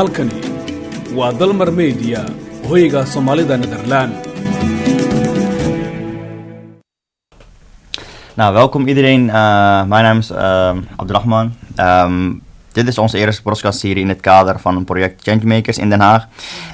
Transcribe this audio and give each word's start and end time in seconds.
halkani 0.00 0.38
waa 1.16 1.32
dalmar 1.40 1.68
media 1.78 2.20
hoyga 2.68 3.04
soomaalida 3.04 3.56
nederland 3.56 4.28
Nou, 8.34 8.52
welkom 8.54 8.86
iedereen. 8.86 9.26
Uh, 9.26 9.84
mijn 9.84 10.04
naam 10.04 10.18
is 10.18 10.30
uh, 10.30 10.72
Abdurrahman. 10.96 11.52
Um, 11.76 12.42
dit 12.72 12.88
is 12.88 12.98
onze 12.98 13.18
eerste 13.18 13.42
podcastserie 13.42 14.02
in 14.02 14.08
het 14.08 14.20
kader 14.20 14.60
van 14.60 14.76
een 14.76 14.84
project 14.84 15.22
Changemakers 15.22 15.78
in 15.78 15.88
Den 15.88 16.00
Haag. 16.00 16.26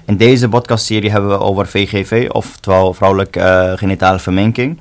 In 0.05 0.17
deze 0.17 0.49
podcastserie 0.49 1.11
hebben 1.11 1.31
we 1.31 1.39
over 1.39 1.67
VGV, 1.67 2.29
oftewel 2.33 2.95
vrouwelijke 2.95 3.41
uh, 3.41 3.79
genitale 3.79 4.19
verminking. 4.19 4.81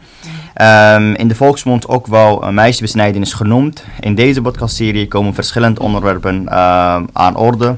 Um, 0.62 1.14
in 1.16 1.28
de 1.28 1.36
volksmond 1.36 1.88
ook 1.88 2.08
wel 2.08 2.52
meisjesbesnijdenis 2.52 3.34
genoemd. 3.34 3.84
In 4.00 4.16
deze 4.16 4.42
podcastserie 4.42 5.08
komen 5.08 5.34
verschillende 5.34 5.82
onderwerpen 5.82 6.52
aan 7.14 7.36
orde. 7.36 7.78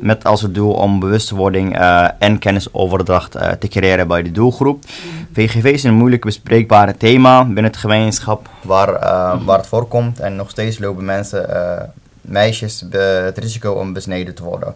Met 0.00 0.24
als 0.24 0.40
doel 0.40 0.72
om 0.72 1.00
bewustwording 1.00 1.78
uh, 1.78 2.08
en 2.18 2.38
kennisoverdracht 2.38 3.36
uh, 3.36 3.50
te 3.50 3.68
creëren 3.68 4.08
bij 4.08 4.22
de 4.22 4.30
doelgroep. 4.30 4.84
VGV 5.32 5.64
is 5.64 5.82
een 5.84 5.94
moeilijk 5.94 6.24
bespreekbare 6.24 6.96
thema 6.96 7.44
binnen 7.44 7.64
het 7.64 7.76
gemeenschap 7.76 8.48
waar, 8.62 8.88
uh, 8.88 9.44
waar 9.44 9.58
het 9.58 9.66
voorkomt. 9.66 10.20
En 10.20 10.36
nog 10.36 10.50
steeds 10.50 10.78
lopen 10.78 11.04
mensen, 11.04 11.92
meisjes, 12.20 12.84
het 12.90 13.38
risico 13.38 13.72
om 13.72 13.92
besneden 13.92 14.34
te 14.34 14.42
worden. 14.42 14.74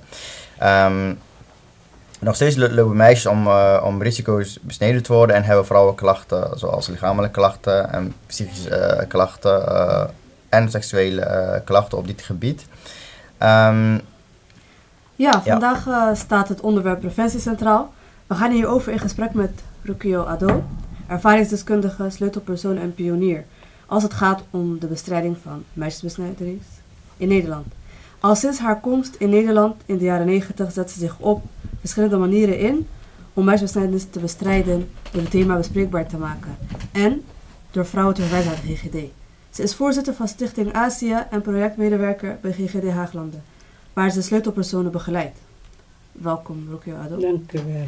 Um, 0.63 1.19
nog 2.21 2.35
steeds 2.35 2.57
lopen 2.57 2.97
meisjes 2.97 3.27
om, 3.27 3.49
om 3.83 4.03
risico's 4.03 4.59
besneden 4.63 5.03
te 5.03 5.13
worden 5.13 5.37
en 5.37 5.43
hebben 5.43 5.67
vrouwen 5.67 5.95
klachten 5.95 6.59
zoals 6.59 6.87
lichamelijke 6.87 7.41
klachten 7.41 7.93
en 7.93 8.15
psychische 8.27 9.05
klachten 9.09 9.63
en 10.49 10.71
seksuele 10.71 11.63
klachten 11.65 11.99
op 11.99 12.07
dit 12.07 12.23
gebied. 12.23 12.67
Um, 13.43 14.01
ja, 15.19 15.43
vandaag. 15.43 15.87
Uh, 15.87 16.15
staat 16.15 16.49
het 16.49 16.61
onderwerp 16.61 17.01
preventie 17.01 17.41
centraal. 17.41 17.93
We 18.27 18.35
gaan 18.35 18.51
hierover 18.51 18.93
in 18.93 18.99
gesprek 18.99 19.35
met 19.35 19.51
Rukio 19.83 20.23
Ado, 20.23 20.65
ervaringsdeskundige, 21.07 22.11
sleutelpersoon 22.11 22.79
en 22.79 22.95
pionier, 22.95 23.45
als 23.87 24.03
het 24.03 24.15
gaat 24.15 24.43
om 24.51 24.79
de 24.79 24.87
bestrijding 24.87 25.37
van 25.43 25.65
meisjesbesnijdenis 25.73 26.63
in 27.17 27.29
Nederland. 27.29 27.67
Al 28.21 28.35
sinds 28.35 28.59
haar 28.59 28.81
komst 28.81 29.15
in 29.15 29.29
Nederland 29.29 29.83
in 29.87 29.99
de 29.99 30.05
jaren 30.05 30.27
90 30.27 30.73
zet 30.73 30.91
ze 30.91 30.99
zich 30.99 31.19
op 31.19 31.43
verschillende 31.81 32.17
manieren 32.17 32.59
in 32.59 32.87
om 33.35 33.45
meisjesbesnijdenis 33.45 34.07
te 34.11 34.21
bestrijden 34.21 34.91
door 35.11 35.23
het 35.23 35.31
thema 35.31 35.57
bespreekbaar 35.57 36.07
te 36.07 36.17
maken 36.17 36.57
en 36.93 37.25
door 37.71 37.87
vrouwen 37.87 38.15
te 38.15 38.23
verwijzen 38.23 38.51
naar 38.53 38.61
de 38.67 38.75
GGD. 38.77 39.11
Ze 39.51 39.63
is 39.63 39.75
voorzitter 39.75 40.15
van 40.15 40.29
Stichting 40.29 40.73
Azië 40.73 41.17
en 41.31 41.43
projectmedewerker 41.43 42.39
bij 42.41 42.53
GGD 42.53 42.91
Haaglanden 42.91 43.43
waar 43.99 44.11
ze 44.11 44.23
sleutelpersonen 44.23 44.93
begeleidt. 44.93 45.39
Welkom, 46.13 46.67
Rukio 46.71 46.97
Ado. 46.97 47.17
Dank 47.17 47.53
u 47.53 47.61
wel. 47.67 47.87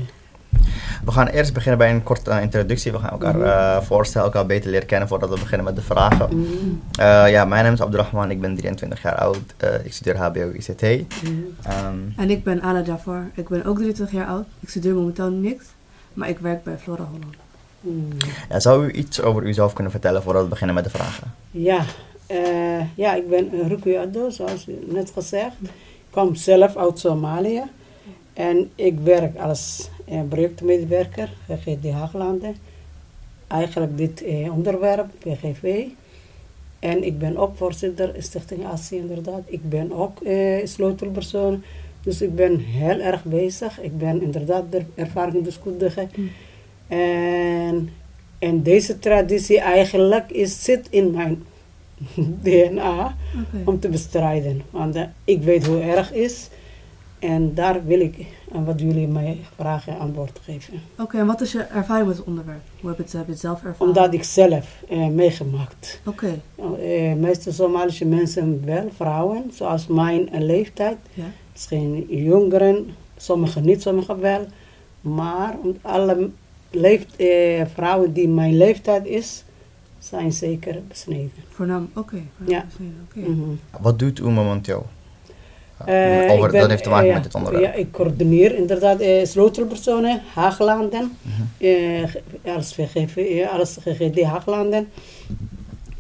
We 1.05 1.13
gaan 1.13 1.27
eerst 1.27 1.53
beginnen 1.53 1.79
bij 1.79 1.91
een 1.91 2.03
korte 2.03 2.31
uh, 2.31 2.43
introductie. 2.43 2.93
We 2.93 2.99
gaan 2.99 3.11
elkaar 3.11 3.37
mm 3.37 3.43
uh, 3.43 3.81
voorstellen, 3.81 4.27
elkaar 4.27 4.47
beter 4.47 4.71
leren 4.71 4.87
kennen 4.87 5.09
voordat 5.09 5.29
we 5.29 5.39
beginnen 5.39 5.65
met 5.67 5.77
de 5.77 5.83
vragen. 5.83 6.29
Mm 6.37 6.83
uh, 7.01 7.31
ja, 7.31 7.45
mijn 7.45 7.65
naam 7.65 7.73
is 7.73 7.81
Abdurrahman, 7.81 8.31
ik 8.31 8.41
ben 8.41 8.57
23 8.57 9.03
jaar 9.03 9.15
oud. 9.15 9.39
ik 9.85 9.93
studeer 9.93 10.17
HBO 10.17 10.51
ICT. 10.53 10.83
Mm 10.83 11.57
um, 11.87 12.13
en 12.17 12.31
ik 12.31 12.45
ben 12.45 12.63
Ala 12.63 12.81
Jafar, 12.81 13.31
ik 13.35 13.49
ben 13.49 13.65
ook 13.65 13.77
23 13.77 14.17
jaar 14.17 14.27
oud. 14.27 14.47
Ik 14.61 14.69
studeer 14.69 14.95
momenteel 14.95 15.31
niks, 15.31 15.65
maar 16.15 16.29
ik 16.29 16.39
werk 16.39 16.63
bij 16.63 16.79
Flora 16.79 17.05
Holland. 17.05 18.23
Ja, 18.49 18.61
zou 18.61 18.87
u 18.87 18.93
iets 18.93 19.23
over 19.23 19.43
uzelf 19.43 19.73
kunnen 19.73 19.93
vertellen 19.93 20.23
voordat 20.23 20.43
we 20.43 20.49
beginnen 20.49 20.75
met 20.75 20.85
de 20.85 20.91
vragen? 20.91 21.35
Ja, 21.51 21.85
ja 22.95 23.15
ik 23.15 23.29
ben 23.29 23.69
Rukio 23.69 24.01
Ado, 24.01 24.31
zoals 24.31 24.69
u 24.69 24.79
net 24.87 25.11
gezegd. 25.15 25.57
Ik 26.11 26.17
kom 26.17 26.35
zelf 26.35 26.77
uit 26.77 26.99
Somalië 26.99 27.63
en 28.33 28.71
ik 28.75 28.99
werk 28.99 29.39
als 29.39 29.91
eh, 30.05 30.21
projectmedewerker 30.29 31.33
GGD 31.49 31.91
Haaglanden. 31.91 32.57
Eigenlijk 33.47 33.97
dit 33.97 34.25
eh, 34.25 34.55
onderwerp, 34.55 35.07
PGV. 35.19 35.85
En 36.79 37.05
ik 37.05 37.19
ben 37.19 37.37
ook 37.37 37.57
voorzitter 37.57 38.15
Stichting 38.19 38.65
Azië 38.65 38.97
inderdaad. 38.97 39.43
Ik 39.47 39.69
ben 39.69 39.93
ook 39.93 40.21
eh, 40.21 40.67
sleutelpersoon. 40.67 41.63
Dus 42.03 42.23
ik 42.23 42.35
ben 42.35 42.59
heel 42.59 42.99
erg 42.99 43.25
bezig. 43.25 43.81
Ik 43.81 43.99
ben 43.99 44.23
inderdaad 44.23 44.65
de 44.71 44.83
ervaringsdeskundige. 44.95 46.09
Mm. 46.15 46.31
En, 46.89 47.91
en 48.39 48.63
deze 48.63 48.99
traditie 48.99 49.61
eigenlijk 49.61 50.31
is, 50.31 50.65
zit 50.65 50.87
in 50.91 51.11
mijn 51.11 51.43
DNA 52.43 53.17
okay. 53.49 53.63
om 53.65 53.81
te 53.81 53.89
bestrijden. 53.89 54.63
Want 54.71 54.97
uh, 54.97 55.03
ik 55.25 55.43
weet 55.43 55.67
hoe 55.67 55.81
erg 55.81 56.09
het 56.09 56.17
is. 56.17 56.49
En 57.19 57.55
daar 57.55 57.85
wil 57.85 58.01
ik 58.01 58.27
aan 58.53 58.65
wat 58.65 58.81
jullie 58.81 59.09
mij 59.09 59.39
vragen 59.55 59.99
antwoord 59.99 60.41
geven. 60.43 60.75
Oké, 60.75 61.03
okay, 61.03 61.21
en 61.21 61.27
wat 61.27 61.41
is 61.41 61.53
je 61.53 61.63
ervaring 61.63 62.07
met 62.07 62.17
het 62.17 62.27
onderwerp? 62.27 62.61
Hoe 62.81 62.89
heb 62.89 62.99
je 62.99 63.05
het, 63.05 63.13
heb 63.13 63.27
je 63.27 63.33
het 63.33 63.41
zelf 63.41 63.65
ervaren? 63.65 63.87
Omdat 63.87 64.15
ik 64.15 64.25
zelf 64.25 64.83
uh, 64.91 65.07
meegemaakt. 65.07 66.01
Oké. 66.05 66.39
Okay. 66.57 67.11
Uh, 67.11 67.15
meeste 67.15 67.53
Somalische 67.53 68.05
mensen 68.05 68.65
wel, 68.65 68.89
vrouwen, 68.95 69.51
zoals 69.53 69.87
mijn 69.87 70.29
leeftijd. 70.33 70.97
Ja. 71.15 71.25
Misschien 71.53 72.07
jongeren, 72.09 72.95
sommigen 73.17 73.65
niet, 73.65 73.83
sommigen 73.83 74.21
wel. 74.21 74.47
Maar 75.01 75.57
alle 75.83 76.31
leeft, 76.71 77.15
vrouwen 77.75 78.13
die 78.13 78.29
mijn 78.29 78.57
leeftijd 78.57 79.07
is, 79.07 79.45
zijn 80.01 80.33
zeker 80.33 80.83
besneden. 80.89 81.33
Voornaam, 81.49 81.91
oké. 81.95 81.99
Okay, 81.99 82.27
ja. 82.47 82.65
Okay. 83.09 83.29
Mm 83.29 83.41
-hmm. 83.41 83.61
Wat 83.81 83.99
doet 83.99 84.19
u 84.19 84.29
momenteel? 84.29 84.87
Uh, 85.89 86.33
Over, 86.33 86.51
ben, 86.51 86.61
dat 86.61 86.71
heeft 86.71 86.83
te 86.83 86.89
maken 86.89 87.09
uh, 87.09 87.15
met 87.15 87.23
dit 87.23 87.35
onderwerp. 87.35 87.65
Ja, 87.65 87.73
ik 87.73 87.93
coördineer 87.93 88.55
inderdaad 88.55 89.03
uh, 89.03 89.25
sleutelpersonen, 89.25 90.23
Haaglanden, 90.35 91.17
mm 91.23 91.33
-hmm. 91.59 92.55
als, 92.57 92.75
VGV, 92.75 93.47
als 93.53 93.77
GGD 93.81 94.23
Haaglanden. 94.23 94.89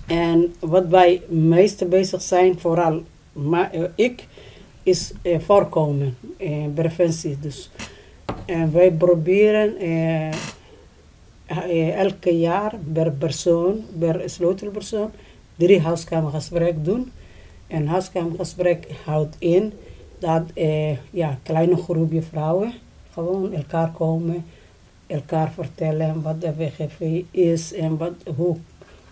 En 0.06 0.54
wat 0.58 0.86
wij 0.86 1.22
meeste 1.28 1.84
bezig 1.84 2.22
zijn, 2.22 2.58
vooral 2.58 3.02
maar, 3.32 3.70
ik, 3.94 4.26
is 4.82 5.12
voorkomen, 5.38 6.16
preventie. 6.74 7.38
Dus. 7.40 7.70
En 8.46 8.72
wij 8.72 8.92
proberen 8.92 9.74
elke 11.50 12.30
jaar 12.38 12.74
per 12.92 13.12
persoon, 13.12 13.84
per 13.98 14.22
sleutelpersoon, 14.26 15.10
drie 15.56 15.80
huiskamergesprek 15.80 16.84
doen. 16.84 17.10
En 17.66 17.86
huiskamergesprek 17.86 18.86
houdt 19.04 19.36
in 19.38 19.72
dat 20.18 20.42
eh, 20.54 20.96
ja, 21.10 21.38
kleine 21.42 21.76
groepje 21.76 22.22
vrouwen 22.22 22.72
gewoon 23.12 23.52
elkaar 23.52 23.90
komen, 23.90 24.44
elkaar 25.06 25.52
vertellen 25.52 26.22
wat 26.22 26.40
de 26.40 26.54
WGV 26.56 27.22
is 27.30 27.72
en 27.72 27.96
wat, 27.96 28.12
hoe 28.36 28.56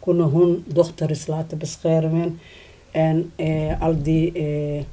kunnen 0.00 0.30
hun 0.30 0.64
dochters 0.66 1.26
laten 1.26 1.58
beschermen. 1.58 2.40
En 2.90 3.32
eh, 3.36 3.82
al 3.82 4.02
die 4.02 4.32
eh, 4.32 4.84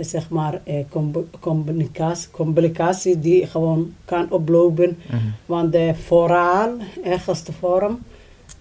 zeg 0.00 0.28
maar, 0.30 0.60
eh, 0.64 0.84
communicatie, 1.40 2.30
communicatie 2.30 3.18
die 3.18 3.46
gewoon 3.46 3.94
kan 4.04 4.30
oplopen. 4.30 4.98
Mhm. 5.06 5.16
Want 5.46 5.72
de 5.72 5.94
vooral, 5.94 6.70
ergste 7.04 7.52
vorm, 7.52 7.98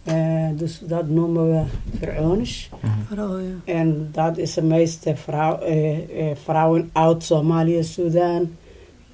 eh, 0.03 0.47
dus 0.55 0.81
dat 0.83 1.09
noemen 1.09 1.51
we 1.51 1.63
veronisch. 1.97 2.69
Ja. 3.15 3.27
En 3.65 4.09
dat 4.11 4.37
is 4.37 4.53
de 4.53 4.63
meeste 4.63 5.15
vrouw, 5.15 5.59
eh, 5.59 6.29
eh, 6.29 6.35
vrouwen 6.35 6.89
uit 6.93 7.23
Somalië, 7.23 7.83
Sudan 7.83 8.49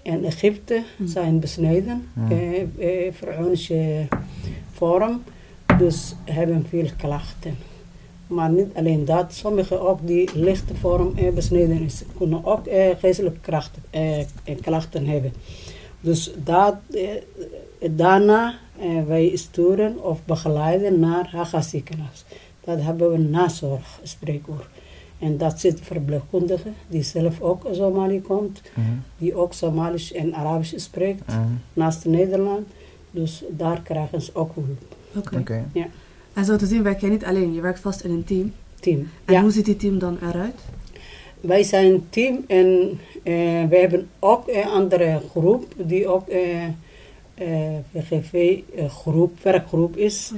en 0.03 0.23
Egypte 0.23 0.83
zijn 1.03 1.39
besneden. 1.39 2.07
Mhm. 2.13 2.31
eh 2.31 2.61
eh, 2.61 3.13
veronische 3.13 4.07
vorm. 4.71 5.23
Dus 5.77 6.15
hebben 6.25 6.65
veel 6.69 6.89
klachten. 6.97 7.55
Maar 8.31 8.49
niet 8.51 8.67
alleen 8.73 9.05
dat, 9.05 9.33
sommigen 9.33 9.81
ook 9.81 9.99
die 10.07 10.29
lichte 10.33 10.75
vorm 10.75 11.17
eh, 11.17 11.33
besneden 11.33 11.81
is, 11.81 12.03
kunnen 12.17 12.45
ook 12.45 12.65
eh, 12.65 12.89
geestelijke 12.99 13.39
krachten, 13.39 13.83
eh, 13.89 14.25
klachten 14.61 15.05
hebben. 15.05 15.33
Dus 16.01 16.31
dat, 16.43 16.75
eh, 16.93 17.09
daarna 17.91 18.53
eh, 18.79 19.03
wij 19.07 19.31
sturen 19.35 20.03
of 20.03 20.19
begeleiden 20.25 20.99
naar 20.99 21.29
Haga 21.31 21.61
ziekenhuis. 21.61 22.25
Dat 22.63 22.81
hebben 22.81 23.11
we 23.11 23.17
nazorg, 23.17 23.99
spreekuur. 24.03 24.67
En 25.19 25.37
dat 25.37 25.59
zit 25.59 25.79
verpleegkundige 25.81 26.69
die 26.87 27.03
zelf 27.03 27.41
ook 27.41 27.65
uit 27.65 27.75
Somalië 27.75 28.21
komt, 28.21 28.61
Mhm. 28.73 28.87
die 29.17 29.35
ook 29.35 29.53
Somalisch 29.53 30.13
en 30.13 30.33
Arabisch 30.33 30.73
spreekt, 30.77 31.27
Mhm. 31.27 31.39
naast 31.73 32.05
Nederland. 32.05 32.67
Dus 33.11 33.43
daar 33.49 33.81
krijgen 33.81 34.21
ze 34.21 34.35
ook 34.35 34.51
hulp. 34.55 34.95
Oké. 35.15 35.37
Oké. 35.37 35.65
En 36.33 36.45
zo 36.45 36.55
te 36.55 36.65
zien 36.65 36.83
werk 36.83 37.01
jij 37.01 37.09
niet 37.09 37.25
alleen, 37.25 37.53
je 37.53 37.61
werkt 37.61 37.79
vast 37.79 38.03
in 38.03 38.11
een 38.11 38.23
team. 38.23 38.53
Team. 38.79 39.07
En 39.25 39.33
Ja. 39.33 39.41
hoe 39.41 39.51
ziet 39.51 39.65
die 39.65 39.75
team 39.75 39.99
dan 39.99 40.17
eruit? 40.21 40.59
Wij 41.41 41.63
zijn 41.63 41.85
een 41.85 42.05
team 42.09 42.43
en 42.47 42.99
eh, 43.23 43.33
we 43.69 43.77
hebben 43.77 44.09
ook 44.19 44.47
een 44.47 44.67
andere 44.67 45.19
groep 45.29 45.73
die 45.77 46.07
ook 46.07 46.27
eh 46.27 46.65
eh 47.33 48.61
eh, 48.75 48.89
groep, 48.89 49.39
werkgroep 49.43 49.97
is. 49.97 50.31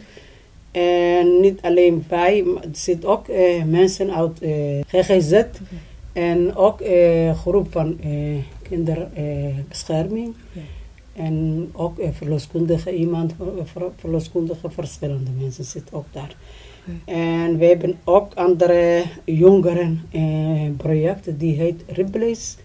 En 0.71 1.39
niet 1.39 1.61
alleen 1.61 2.05
wij, 2.09 2.43
maar 2.43 2.63
er 2.63 2.69
zitten 2.71 3.09
ook 3.09 3.27
eh, 3.27 3.63
mensen 3.63 4.13
uit 4.13 4.41
eh, 4.41 4.79
GGZ 4.87 5.43
En 6.13 6.55
ook 6.55 6.79
een 6.81 7.35
groep 7.35 7.71
van 7.71 7.97
eh, 8.01 8.09
kinderbescherming. 8.69 10.33
En 11.13 11.69
ook 11.73 11.99
een 11.99 12.13
verloskundige 12.13 12.95
iemand, 12.95 13.33
ver- 13.63 13.91
verloskundige 13.97 14.69
verschillende 14.69 15.31
mensen 15.39 15.63
zitten 15.63 15.95
ook 15.97 16.05
daar. 16.11 16.35
En 17.05 17.57
we 17.57 17.65
hebben 17.65 17.97
ook 18.03 18.33
andere 18.33 19.03
jongeren 19.25 20.01
eh, 20.11 20.69
projecten, 20.77 21.37
die 21.37 21.55
heet 21.55 21.83
Ripley's. 21.87 22.57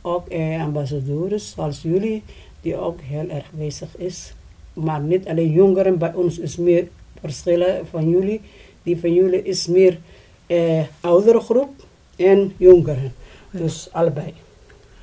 Ook 0.00 0.28
eh, 0.28 0.62
ambassadeurs 0.62 1.50
zoals 1.50 1.82
jullie, 1.82 2.22
die 2.60 2.76
ook 2.76 3.00
heel 3.00 3.28
erg 3.28 3.50
bezig 3.52 3.96
is. 3.96 4.34
Maar 4.72 5.00
niet 5.00 5.28
alleen 5.28 5.50
jongeren, 5.52 5.98
bij 5.98 6.14
ons 6.14 6.38
is 6.38 6.56
meer 6.56 6.88
verschillen 7.20 7.86
van 7.86 8.08
jullie. 8.08 8.40
Die 8.82 8.98
van 8.98 9.12
jullie 9.12 9.42
is 9.42 9.66
meer 9.66 9.98
eh, 10.46 10.82
oudere 11.00 11.40
groep 11.40 11.86
en 12.16 12.52
jongeren. 12.56 13.12
Dus 13.50 13.88
allebei. 13.92 14.34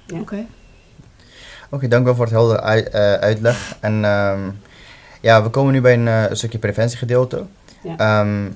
Ja. 0.07 0.19
Oké. 0.19 0.45
Oké, 1.69 1.87
dank 1.87 2.01
u 2.01 2.05
wel 2.05 2.15
voor 2.15 2.25
het 2.25 2.33
helder 2.33 2.59
ui- 2.59 2.81
eh, 2.83 3.13
uitleg. 3.13 3.75
En 3.79 4.05
ehm, 4.05 4.39
ja, 5.21 5.43
we 5.43 5.49
komen 5.49 5.73
nu 5.73 5.81
bij 5.81 5.93
een 5.93 6.07
eh, 6.07 6.23
stukje 6.31 6.57
preventiegedeelte. 6.57 7.43
Ja. 7.83 7.95
Ehm, 7.97 8.47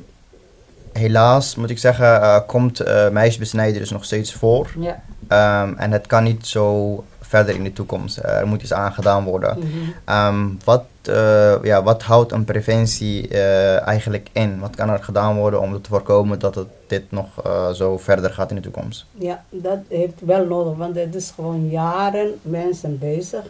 helaas 0.94 1.56
moet 1.56 1.70
ik 1.70 1.78
zeggen, 1.80 2.22
eh, 2.22 2.40
komt 2.48 2.80
eh 2.80 3.10
meisjesbesnijden 3.10 3.80
dus 3.80 3.90
nog 3.92 4.06
steeds 4.06 4.34
voor. 4.34 4.70
Ja. 4.80 5.02
Ehm, 5.28 5.74
en 5.78 5.92
het 5.92 6.08
kan 6.08 6.24
niet 6.24 6.48
zo 6.48 7.04
verder 7.22 7.56
in 7.56 7.64
de 7.64 7.74
toekomst. 7.74 8.18
Er 8.18 8.48
moet 8.48 8.62
iets 8.62 8.74
aan 8.74 8.94
gedaan 8.94 9.24
worden. 9.24 9.58
Mhm. 10.06 10.44
Wat, 10.64 10.84
eh, 11.08 11.64
ja, 11.64 11.84
wat 11.84 12.02
houdt 12.04 12.32
een 12.32 12.46
preventie 12.46 13.28
eh, 13.28 13.88
eigenlijk 13.88 14.30
in? 14.32 14.60
Wat 14.60 14.76
kan 14.76 14.90
er 14.90 15.04
gedaan 15.04 15.38
worden 15.38 15.62
om 15.62 15.82
te 15.82 15.90
voorkomen 15.90 16.40
dat 16.40 16.56
het, 16.56 16.68
dit 16.88 17.12
nog 17.12 17.44
eh, 17.44 17.70
zo 17.72 17.98
verder 17.98 18.30
gaat 18.30 18.50
in 18.50 18.56
de 18.56 18.62
toekomst? 18.62 19.06
Ja, 19.12 19.44
dat 19.50 19.80
heeft 19.88 20.22
wel 20.26 20.46
nodig, 20.46 20.78
want 20.78 20.96
het 20.96 21.16
is 21.16 21.32
gewoon 21.36 21.70
jaren 21.70 22.40
mensen 22.42 23.00
bezig 23.00 23.44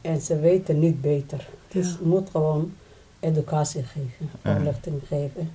en 0.00 0.20
ze 0.20 0.38
weten 0.38 0.78
niet 0.78 1.00
beter. 1.00 1.46
Dus 1.68 1.86
Ja. 1.86 1.96
je 2.00 2.06
moet 2.06 2.30
gewoon 2.30 2.72
educatie 3.20 3.82
geven, 3.84 4.30
voorlichting 4.42 5.00
geven. 5.08 5.50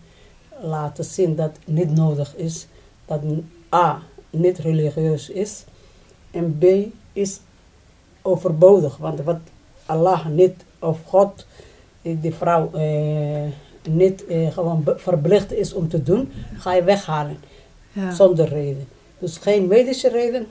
Laten 0.61 1.03
zien 1.03 1.35
dat 1.35 1.51
het 1.65 1.75
niet 1.75 1.95
nodig 1.95 2.35
is, 2.35 2.67
dat 3.05 3.21
A, 3.75 4.01
niet 4.29 4.57
religieus 4.57 5.29
is 5.29 5.63
en 6.31 6.57
B, 6.57 6.63
is 7.13 7.39
overbodig. 8.21 8.97
Want 8.97 9.21
wat 9.21 9.39
Allah 9.85 10.25
niet, 10.25 10.53
of 10.79 10.97
God, 11.05 11.45
eh, 12.01 12.15
die 12.21 12.33
vrouw 12.35 12.69
eh, 12.73 12.83
niet 13.89 14.25
eh, 14.27 14.51
gewoon 14.51 14.83
verplicht 14.95 15.53
is 15.53 15.73
om 15.73 15.89
te 15.89 16.03
doen, 16.03 16.31
ga 16.57 16.73
je 16.73 16.83
weghalen 16.83 17.37
Ja. 17.91 18.11
zonder 18.11 18.47
reden. 18.47 18.87
Dus 19.19 19.37
geen 19.37 19.67
medische 19.67 20.09
reden 20.09 20.47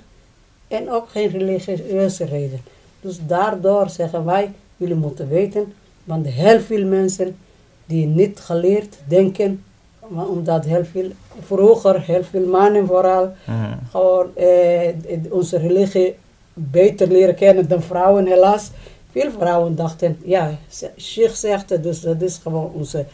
en 0.68 0.90
ook 0.90 1.08
geen 1.08 1.28
religieuze 1.28 2.24
reden. 2.24 2.60
Dus 3.00 3.18
daardoor 3.26 3.88
zeggen 3.90 4.24
wij, 4.24 4.52
jullie 4.76 4.94
moeten 4.94 5.28
weten, 5.28 5.72
want 6.04 6.26
heel 6.26 6.60
veel 6.60 6.86
mensen 6.86 7.36
die 7.86 8.06
niet 8.06 8.40
geleerd 8.40 8.96
denken, 9.08 9.62
maar 10.08 10.26
omdat 10.28 10.64
heel 10.64 10.84
veel, 10.84 11.10
vroeger 11.40 12.00
heel 12.00 12.24
veel 12.24 12.46
mannen 12.46 12.86
vooral, 12.86 13.32
Mhm. 13.46 13.72
gewoon 13.90 14.36
eh, 14.36 14.88
onze 15.30 15.58
religie 15.58 16.14
beter 16.54 17.08
leren 17.08 17.34
kennen 17.34 17.68
dan 17.68 17.82
vrouwen 17.82 18.26
helaas. 18.26 18.70
Veel 19.20 19.30
vrouwen 19.30 19.74
dachten, 19.76 20.18
ja, 20.24 20.50
Sheikh 20.98 21.34
zegt 21.34 21.70
het, 21.70 21.82
dus 21.82 22.00
dat 22.00 22.22
is 22.22 22.38
gewoon 22.42 22.70
onze, 22.74 23.04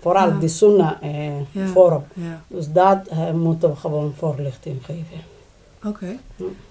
vooral 0.00 0.28
Ja. 0.28 0.38
die 0.38 0.48
sunnah 0.48 0.92
eh, 1.02 1.26
Ja. 1.52 1.66
vorm. 1.66 2.04
Ja. 2.14 2.42
Dus 2.48 2.72
dat 2.72 3.06
eh, 3.08 3.30
moeten 3.32 3.70
we 3.70 3.76
gewoon 3.76 4.12
voorlichting 4.16 4.84
geven. 4.84 5.20
Oké. 5.86 6.16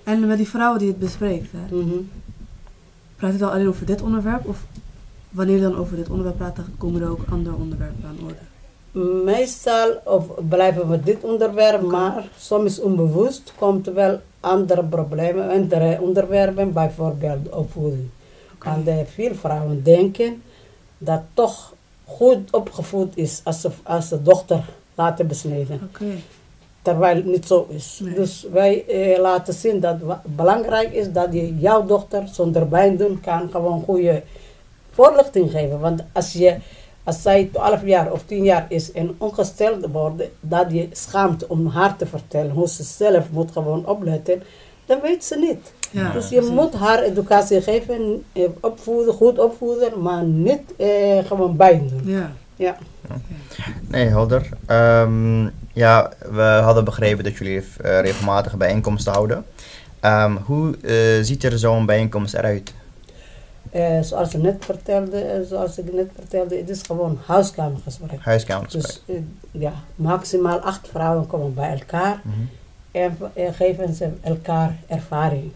En 0.04 0.28
met 0.28 0.38
die 0.38 0.50
vrouwen 0.50 0.80
die 0.80 0.88
het 0.88 1.00
bespreekt, 1.00 1.52
hè, 1.52 1.76
Mhm. 1.76 1.90
praat 3.16 3.32
je 3.32 3.38
dan 3.38 3.52
alleen 3.52 3.68
over 3.68 3.86
dit 3.86 4.02
onderwerp? 4.02 4.48
Of 4.48 4.66
wanneer 5.30 5.56
je 5.56 5.62
dan 5.62 5.78
over 5.78 5.96
dit 5.96 6.10
onderwerp 6.10 6.38
praat, 6.38 6.56
dan 6.56 6.66
komen 6.78 7.02
er 7.02 7.10
ook 7.10 7.24
andere 7.32 7.56
onderwerpen 7.56 8.04
aan 8.06 8.18
orde? 8.26 9.24
Meestal 9.24 9.90
of 10.06 10.26
blijven 10.50 10.90
we 10.90 11.00
dit 11.04 11.24
onderwerp, 11.24 11.82
maar 11.82 12.24
soms 12.38 12.80
onbewust 12.80 13.54
komt 13.58 13.88
er 13.88 13.94
wel 13.94 14.20
andere 14.40 14.84
problemen, 14.84 15.50
andere 15.50 15.98
onderwerpen, 16.02 16.74
bijvoorbeeld 16.74 17.50
opvoeding. 17.50 18.08
Want 18.64 18.88
eh, 18.88 18.96
veel 19.14 19.36
vrouwen 19.36 19.84
denken 19.84 20.44
dat 20.98 21.22
toch 21.34 21.74
goed 22.06 22.52
opgevoed 22.54 23.18
is 23.18 23.42
als 23.44 23.62
ze, 23.62 23.70
als 23.84 24.10
de 24.10 24.22
dochter 24.22 24.64
laten 24.96 25.28
besneden. 25.28 25.90
Terwijl 26.82 27.16
het 27.16 27.26
niet 27.26 27.46
zo 27.48 27.66
is. 27.70 28.00
Nee. 28.04 28.14
Dus 28.14 28.46
wij 28.52 28.86
eh, 28.86 29.20
laten 29.20 29.54
zien 29.54 29.80
dat 29.80 30.00
wa- 30.00 30.22
belangrijk 30.26 30.94
is 30.94 31.12
dat 31.12 31.34
je 31.34 31.58
jouw 31.60 31.86
dochter 31.86 32.28
zonder 32.32 32.66
pijn 32.68 32.98
doen 32.98 33.20
kan 33.20 33.50
gewoon 33.52 33.84
goede 33.84 34.24
voorlichting 34.92 35.52
geven. 35.52 35.80
Want 35.80 36.04
als, 36.12 36.34
je, 36.34 36.56
als 37.04 37.22
zij 37.22 37.50
12 37.54 37.86
jaar 37.86 38.12
of 38.12 38.24
10 38.26 38.44
jaar 38.44 38.66
is 38.70 38.92
en 38.92 39.16
ongesteld 39.18 39.86
wordt, 39.92 40.24
dat 40.40 40.72
je 40.72 40.88
schaamt 40.92 41.48
om 41.48 41.68
haar 41.68 41.98
te 41.98 42.06
vertellen 42.06 42.52
hoe 42.52 42.68
ze 42.68 42.84
zelf 42.84 43.30
moet 43.32 43.52
gewoon 43.52 43.86
opletten, 43.88 44.44
dan 44.86 45.00
weet 45.02 45.24
ze 45.24 45.36
niet. 45.38 45.74
Ja, 45.92 46.12
dus 46.12 46.30
je 46.30 46.36
precies. 46.36 46.54
moet 46.54 46.74
haar 46.74 47.02
educatie 47.04 47.62
geven, 47.62 48.24
eh, 48.34 48.44
opvoeden, 48.62 49.14
goed 49.14 49.40
opvoeden, 49.40 50.02
maar 50.02 50.24
niet 50.24 50.76
eh, 50.78 51.26
gewoon 51.26 51.56
pijn 51.56 51.88
doen. 51.88 52.02
Ja. 52.06 52.32
Ja. 52.56 52.78
Nee, 53.88 54.06
helder. 54.08 54.50
Ehm, 54.66 55.44
ja, 55.74 56.12
we 56.32 56.42
hadden 56.42 56.84
begrepen 56.86 57.24
dat 57.24 57.38
jullie 57.38 57.58
eh, 57.82 58.00
regelmatige 58.02 58.58
bijeenkomsten 58.58 59.14
houden. 59.14 59.46
Ehm, 60.00 60.36
hoe 60.46 60.78
eh, 60.78 61.24
ziet 61.24 61.44
er 61.44 61.60
zo'n 61.60 61.86
bijeenkomst 61.86 62.34
eruit? 62.34 62.74
Eh, 63.72 64.02
zoals, 64.02 64.34
ik 64.34 64.42
net 64.42 64.66
vertelde, 64.66 65.46
zoals 65.50 65.78
ik 65.78 65.94
net 65.94 66.10
vertelde, 66.16 66.58
het 66.58 66.70
is 66.70 66.82
gewoon 66.82 67.20
huiskamergesprek. 67.26 68.20
Huiskamergesprek. 68.22 69.00
Dus 69.06 69.18
ja, 69.52 69.74
maximaal 69.96 70.60
acht 70.60 70.88
vrouwen 70.92 71.28
komen 71.28 71.54
bij 71.54 71.72
elkaar 71.80 72.22
Mhm. 72.24 72.36
en, 72.92 73.18
en 73.34 73.54
geven 73.54 73.94
ze 73.94 74.10
elkaar 74.22 74.78
ervaring. 74.88 75.52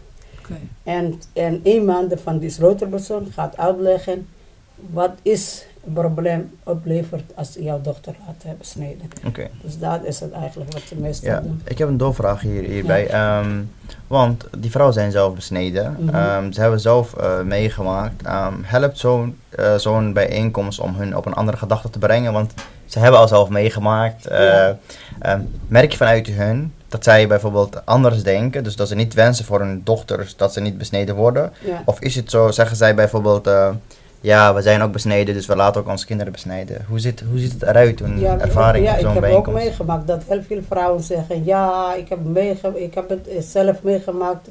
En, 0.82 1.20
en 1.32 1.60
iemand 1.64 2.14
van 2.22 2.38
die 2.38 2.50
sleutelpersoon 2.50 3.26
gaat 3.34 3.56
uitleggen 3.56 4.26
wat 4.90 5.10
is 5.22 5.64
het 5.84 5.94
probleem 5.94 6.50
oplevert 6.62 7.32
als 7.34 7.54
je 7.54 7.62
jouw 7.62 7.80
dochter 7.80 8.14
laat 8.26 8.34
hebben 8.42 8.58
besneden. 8.58 9.10
Oké. 9.26 9.48
Dus 9.62 9.78
dat 9.78 10.04
is 10.04 10.20
het 10.20 10.32
eigenlijk 10.32 10.72
wat 10.72 10.82
ze 10.82 10.94
meestal 10.96 11.30
Ja, 11.30 11.40
doen. 11.40 11.60
ik 11.64 11.78
heb 11.78 11.88
een 11.88 11.96
doorvraag 11.96 12.40
hier, 12.40 12.62
hierbij. 12.62 13.08
Ehm, 13.08 13.62
want 14.06 14.44
die 14.58 14.70
vrouwen 14.70 14.94
zijn 14.94 15.10
zelf 15.10 15.34
besneden. 15.34 15.96
Mhm. 16.00 16.14
Ehm, 16.14 16.52
ze 16.52 16.60
hebben 16.60 16.80
zelf 16.80 17.14
eh, 17.14 17.40
meegemaakt. 17.42 18.22
Ehm, 18.22 18.54
helpt 18.62 18.98
zo'n 18.98 19.38
eh, 19.48 19.74
zo'n 19.74 20.12
bijeenkomst 20.12 20.80
om 20.80 20.94
hun 20.94 21.16
op 21.16 21.26
een 21.26 21.34
andere 21.34 21.56
gedachte 21.56 21.90
te 21.90 21.98
brengen? 21.98 22.32
Want 22.32 22.54
ze 22.86 22.98
hebben 22.98 23.20
al 23.20 23.28
zelf 23.28 23.48
meegemaakt. 23.48 24.26
Eh, 24.26 24.38
Ja. 24.44 24.78
ehm, 25.18 25.40
merk 25.68 25.90
je 25.90 25.96
vanuit 25.96 26.26
hun 26.26 26.72
dat 26.96 27.04
zij 27.04 27.26
bijvoorbeeld 27.28 27.86
anders 27.86 28.22
denken? 28.22 28.64
Dus 28.64 28.76
dat 28.76 28.88
ze 28.88 28.94
niet 28.94 29.14
wensen 29.14 29.44
voor 29.44 29.60
hun 29.60 29.80
dochters 29.84 30.36
dat 30.36 30.52
ze 30.52 30.60
niet 30.60 30.78
besneden 30.78 31.14
worden? 31.14 31.52
Ja. 31.64 31.82
Of 31.84 32.00
is 32.00 32.14
het 32.14 32.30
zo, 32.30 32.50
zeggen 32.50 32.76
zij 32.76 32.94
bijvoorbeeld... 32.94 33.46
eh, 33.46 33.70
ja, 34.20 34.54
we 34.54 34.62
zijn 34.62 34.82
ook 34.82 34.92
besneden, 34.92 35.34
dus 35.34 35.46
we 35.46 35.56
laten 35.56 35.80
ook 35.80 35.88
onze 35.88 36.06
kinderen 36.06 36.32
besnijden. 36.32 36.84
Hoe 36.88 36.98
ziet, 36.98 37.22
hoe 37.30 37.38
ziet 37.38 37.52
het 37.52 37.62
eruit, 37.62 37.98
hun 38.00 38.20
Ja, 38.20 38.38
ervaring 38.38 38.84
ja, 38.84 38.90
op 38.92 38.96
ik 38.98 39.02
zo'n 39.04 39.12
heb 39.14 39.22
ook 39.22 39.28
bijeenkomst? 39.28 39.62
meegemaakt 39.64 40.06
dat 40.06 40.22
heel 40.28 40.42
veel 40.42 40.60
vrouwen 40.68 41.02
zeggen, 41.02 41.44
ja, 41.44 41.94
ik 41.94 42.08
heb, 42.08 42.24
meege 42.24 42.82
ik 42.82 42.94
heb 42.94 43.08
het 43.08 43.28
zelf 43.44 43.82
meegemaakt. 43.82 44.48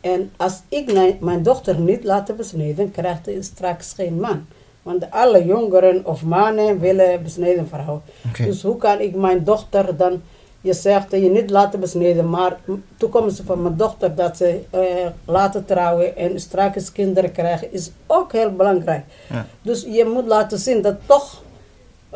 En 0.00 0.30
als 0.36 0.60
ik 0.68 0.92
mijn- 1.20 1.42
dochter 1.42 1.78
niet 1.80 2.04
laat 2.04 2.36
besneden, 2.36 2.90
krijgt 2.90 3.26
hij 3.26 3.42
straks 3.42 3.92
geen 3.96 4.20
man. 4.20 4.46
Want 4.82 5.10
alle 5.10 5.44
jongeren 5.44 6.06
of 6.06 6.22
mannen 6.24 6.80
willen 6.80 7.22
besneden 7.22 7.68
vrouwen. 7.68 8.02
Dus 8.36 8.62
hoe 8.62 8.76
kan 8.76 9.00
ik 9.00 9.14
mijn 9.14 9.44
dochter 9.44 9.96
dan, 9.96 10.22
je 10.64 10.72
zegt 10.72 11.10
dat 11.10 11.20
je 11.20 11.30
niet 11.30 11.50
laten 11.50 11.80
besneden, 11.80 12.28
maar 12.30 12.56
toekomst 12.96 13.42
van 13.46 13.62
mijn 13.62 13.76
dochter 13.76 14.14
dat 14.14 14.36
ze 14.36 14.60
eh, 14.70 14.80
laten 15.24 15.64
trouwen 15.64 16.16
en 16.16 16.40
straks 16.40 16.92
kinderen 16.92 17.32
krijgen, 17.32 17.72
is 17.72 17.90
ook 18.06 18.32
heel 18.32 18.52
belangrijk. 18.52 19.04
Ja. 19.30 19.46
Dus 19.62 19.82
je 19.82 20.10
moet 20.14 20.26
laten 20.26 20.58
zien 20.58 20.82
dat 20.82 20.94
toch 21.06 21.42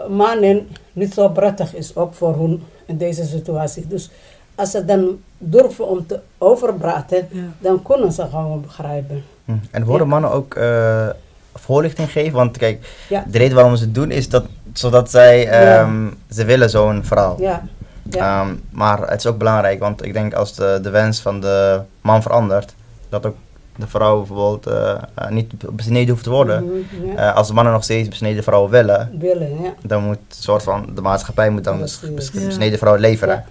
mannen 0.09 0.69
niet 0.93 1.15
zo 1.15 1.29
prettig 1.29 1.75
is, 1.75 1.97
ook 1.97 2.15
voor 2.15 2.37
hun 2.37 2.63
in 2.87 2.97
deze 2.97 3.25
situatie. 3.25 3.87
Dus 3.87 4.11
als 4.55 4.71
ze 4.71 4.85
dan 4.85 5.19
durven 5.39 5.89
om 5.89 6.07
te 6.07 6.21
overpraten, 6.39 7.29
Ja. 7.31 7.43
dan 7.59 7.83
kunnen 7.83 8.13
ze 8.13 8.27
gewoon 8.31 8.61
begrijpen. 8.63 9.25
Hm. 9.45 9.53
En 9.71 9.85
worden 9.85 10.07
Ja. 10.07 10.13
mannen 10.13 10.31
ook 10.31 10.55
eh, 10.55 11.09
voorlichting 11.55 12.11
geven? 12.13 12.33
Want 12.33 12.57
kijk, 12.57 12.89
Ja. 13.09 13.25
de 13.31 13.39
reden 13.39 13.55
waarom 13.55 13.77
ze 13.77 13.85
het 13.85 13.95
doen 13.95 14.11
is 14.11 14.29
dat, 14.29 14.45
zodat 14.73 15.11
zij, 15.11 15.41
Ja. 15.43 15.81
ehm, 15.81 16.07
ze 16.31 16.45
willen 16.45 16.71
zo'n 16.71 17.05
vrouw. 17.05 17.37
Ja, 17.41 17.63
ja. 18.11 18.41
Ehm, 18.41 18.55
maar 18.71 19.09
het 19.11 19.19
is 19.19 19.27
ook 19.27 19.39
belangrijk, 19.39 19.79
want 19.81 20.05
ik 20.05 20.13
denk 20.13 20.35
als 20.35 20.55
de, 20.55 20.79
de 20.83 20.91
wens 20.91 21.21
van 21.21 21.41
de 21.41 21.81
man 22.01 22.23
verandert, 22.23 22.75
dat 23.09 23.27
ook 23.27 23.37
de 23.77 23.87
vrouw 23.87 24.17
bijvoorbeeld 24.19 24.67
eh, 24.67 24.91
eh, 25.15 25.29
niet 25.31 25.53
besneden 25.77 26.11
hoeft 26.11 26.25
te 26.25 26.31
worden. 26.31 26.65
Mhm, 26.65 27.07
ja. 27.07 27.15
Eh, 27.31 27.37
als 27.37 27.49
de 27.49 27.55
mannen 27.55 27.73
nog 27.73 27.85
steeds 27.85 28.09
besneden 28.09 28.43
vrouwen 28.43 28.71
willen, 28.71 29.11
Willen, 29.19 29.63
ja. 29.63 29.75
dan 29.83 30.03
moet 30.05 30.19
soort 30.29 30.63
van, 30.63 30.87
de 30.95 31.01
maatschappij 31.01 31.51
moet 31.51 31.65
dan 31.65 31.77
Precies. 31.79 32.01
bes- 32.01 32.31
bes- 32.31 32.41
Ja. 32.41 32.47
besneden 32.47 32.79
vrouwen 32.79 33.03
leveren. 33.03 33.45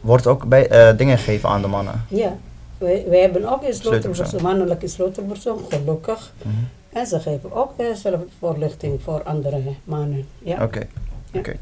Wordt 0.00 0.26
ook 0.26 0.44
bij, 0.48 0.96
dingen 0.96 1.18
gegeven 1.18 1.48
aan 1.48 1.62
de 1.62 1.68
mannen? 1.68 2.04
Ja, 2.08 2.36
wij, 2.78 3.04
wij 3.08 3.20
hebben 3.20 3.52
ook 3.52 3.62
een 3.62 3.74
sleutelpersoon, 3.74 4.42
mannelijke 4.42 4.88
sleutelpersoon, 4.88 5.60
gelukkig. 5.68 6.32
Mhm. 6.42 6.54
En 6.92 7.06
ze 7.06 7.20
geven 7.20 7.52
ook 7.52 7.72
zelf 7.94 8.20
voorlichting 8.38 9.00
voor 9.02 9.22
andere 9.22 9.60
mannen. 9.84 10.26
Ja. 10.38 10.62
Oké. 10.62 10.86
Oké. 11.34 11.56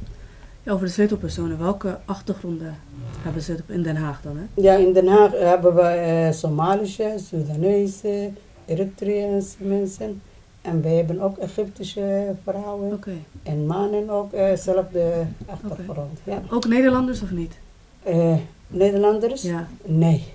Over 0.66 0.86
de 0.86 0.92
sleutelpersonen, 0.92 1.58
welke 1.58 1.98
achtergronden 2.04 2.76
hebben 3.22 3.42
ze 3.42 3.56
in 3.66 3.82
Den 3.82 3.96
Haag 3.96 4.22
dan? 4.22 4.36
Hè? 4.36 4.62
Ja, 4.62 4.74
in 4.74 4.92
Den 4.92 5.06
Haag 5.06 5.30
hebben 5.32 5.74
we 5.74 5.82
eh, 5.82 6.32
Somalische, 6.32 7.16
Soedanese, 7.28 8.30
Eritreaanse 8.64 9.56
mensen. 9.58 10.22
En 10.62 10.82
wij 10.82 10.94
hebben 10.94 11.20
ook 11.20 11.36
Egyptische 11.38 12.34
vrouwen. 12.42 13.00
En 13.42 13.66
mannen 13.66 14.10
ook 14.10 14.32
eh, 14.32 14.56
zelfde 14.56 15.26
achtergrond. 15.46 16.18
Ja. 16.24 16.42
Ook 16.50 16.66
Nederlanders 16.66 17.22
of 17.22 17.30
niet? 17.30 17.54
Eh, 18.02 18.34
Nederlanders? 18.68 19.42
Ja, 19.42 19.68
Nee. 19.84 20.32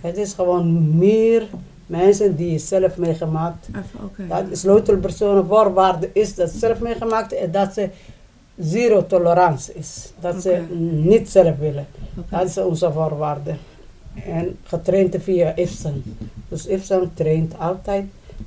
Het 0.00 0.16
is 0.16 0.32
gewoon 0.32 0.98
meer 0.98 1.48
mensen 1.86 2.36
die 2.36 2.52
het 2.52 2.62
zelf 2.62 2.96
meegemaakt. 2.96 3.68
Even, 3.68 4.04
oké. 4.04 4.26
Dat 4.26 4.44
is 4.50 4.60
sleutelpersonen 4.60 5.46
voorwaarde 5.46 6.10
is 6.12 6.34
dat 6.34 6.50
ze 6.50 6.58
zelf 6.58 6.80
meegemaakt 6.80 7.32
en 7.32 7.50
dat 7.50 7.74
ze 7.74 7.90
zero 8.60 9.06
tolerantie 9.06 9.74
is. 9.74 10.12
Dat 10.20 10.42
ze 10.42 10.62
niet 10.90 11.30
zelf 11.30 11.56
willen. 11.58 11.86
Dat 12.28 12.44
is 12.44 12.58
onze 12.58 12.92
voorwaarde. 12.92 13.54
En 14.24 14.58
getraind 14.64 15.16
via 15.18 15.56
IFSAN. 15.56 16.02
Dus 16.48 16.66
IFSAN 16.66 17.10
traint 17.14 17.58
altijd 17.58 18.04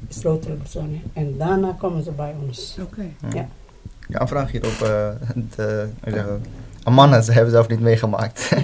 sleutelpersonen. 0.09 1.01
En 1.13 1.37
daarna 1.37 1.75
komen 1.79 2.03
ze 2.03 2.11
bij 2.11 2.33
ons. 2.47 2.77
Oké. 2.81 3.05
Ja. 3.33 3.47
Ja, 4.07 4.21
een 4.21 4.27
vraag 4.27 4.51
hier 4.51 4.65
op 4.65 4.87
eh, 4.87 5.09
de, 5.55 5.87
hoe 6.03 6.13
zeg 6.13 6.23
je 6.23 6.39
dat? 6.83 6.93
mannen, 6.93 7.23
ze 7.23 7.31
hebben 7.31 7.51
zelf 7.51 7.67
niet 7.67 7.79
meegemaakt. 7.79 8.49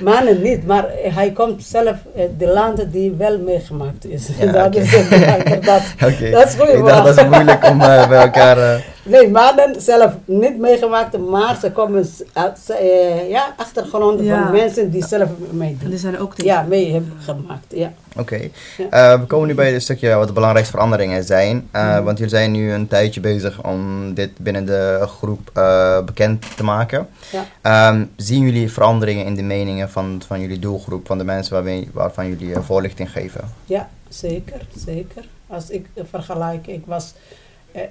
Mannen 0.00 0.42
niet, 0.42 0.66
maar 0.66 0.84
hij 0.92 1.32
komt 1.32 1.64
zelf 1.64 1.96
uit 2.16 2.38
de 2.38 2.46
landen 2.46 2.90
die 2.90 3.12
wel 3.12 3.38
meegemaakt 3.38 4.06
is. 4.06 4.28
Ja, 4.38 4.52
dat 4.52 4.66
oké. 4.66 4.78
is 4.78 4.90
dat. 5.70 5.82
Oké. 6.12 6.30
Dat 6.30 6.46
is 6.46 6.54
goed, 6.54 6.68
Ik 6.68 6.84
dacht, 6.84 7.04
dat 7.04 7.16
is 7.18 7.24
moeilijk 7.24 7.64
om 7.64 7.80
eh, 7.80 8.08
bij 8.08 8.20
elkaar... 8.20 8.84
Nee, 9.06 9.28
mannen 9.30 9.80
zelf 9.80 10.12
niet 10.24 10.58
meegemaakt, 10.58 11.18
maar 11.18 11.58
ze 11.60 11.72
komen 11.72 12.06
eh, 12.32 13.28
ja, 13.30 13.54
achtergronden 13.56 14.24
Ja. 14.24 14.42
van 14.42 14.52
mensen 14.52 14.90
die 14.90 15.06
zelf 15.06 15.28
En 15.50 15.56
meedoen. 15.56 15.88
die 15.90 15.98
zijn 15.98 16.14
er 16.14 16.20
ook 16.20 16.34
tegen. 16.34 16.50
Ja, 16.52 16.62
mee 16.62 16.92
hebben 16.92 17.12
gemaakt. 17.20 17.64
Ja. 17.68 17.92
Oké. 18.18 18.48
Ja. 18.76 19.12
Eh, 19.14 19.20
we 19.20 19.26
komen 19.26 19.48
nu 19.48 19.54
bij 19.54 19.72
het 19.72 19.82
stukje 19.82 20.14
wat 20.14 20.26
de 20.26 20.32
belangrijkste 20.32 20.74
veranderingen 20.74 21.24
zijn. 21.24 21.68
Eh, 21.70 21.94
Mhm. 21.94 22.02
Want 22.04 22.18
jullie 22.18 22.32
zijn 22.34 22.50
nu 22.50 22.72
een 22.72 22.88
tijdje 22.88 23.20
bezig 23.20 23.64
om 23.64 24.14
dit 24.14 24.38
binnen 24.38 24.66
de 24.66 25.04
groep 25.18 25.50
eh, 25.54 26.04
bekend 26.04 26.56
te 26.56 26.64
maken. 26.64 27.08
Ja. 27.32 27.44
Ehm, 27.62 28.04
zien 28.16 28.42
jullie 28.44 28.72
veranderingen 28.72 29.24
in 29.24 29.34
de 29.34 29.42
meningen 29.42 29.90
van, 29.90 30.22
van 30.26 30.40
jullie 30.40 30.58
doelgroep, 30.58 31.06
van 31.06 31.18
de 31.18 31.24
mensen 31.24 31.52
waarmee, 31.54 31.88
waarvan 31.92 32.28
jullie 32.28 32.54
voorlichting 32.60 33.10
geven? 33.10 33.40
ja, 33.64 33.88
zeker, 34.08 34.60
zeker. 34.84 35.24
Als 35.46 35.70
ik 35.70 35.86
vergelijk, 36.10 36.66
ik 36.66 36.82
was 36.86 37.14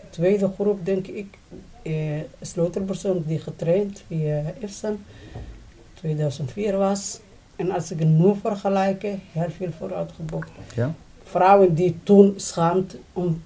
tweede 0.09 0.49
groep, 0.59 0.85
denk 0.85 1.07
ik, 1.07 1.37
eh 1.81 1.93
sleutelpersoon 2.41 3.23
die 3.27 3.39
getraind 3.39 4.03
via 4.07 4.41
IFSAN 4.59 4.97
2004 5.93 6.77
was. 6.77 7.19
En 7.55 7.71
als 7.71 7.91
ik 7.91 7.99
het 7.99 8.07
nu 8.07 8.33
vergelijk, 8.41 9.01
heel 9.31 9.49
veel 9.57 9.69
vooruitgeboekt. 9.77 10.49
Ja? 10.75 10.93
vrouwen 11.23 11.73
die 11.75 11.97
toen 12.03 12.33
schaamt 12.35 12.95
om 13.13 13.41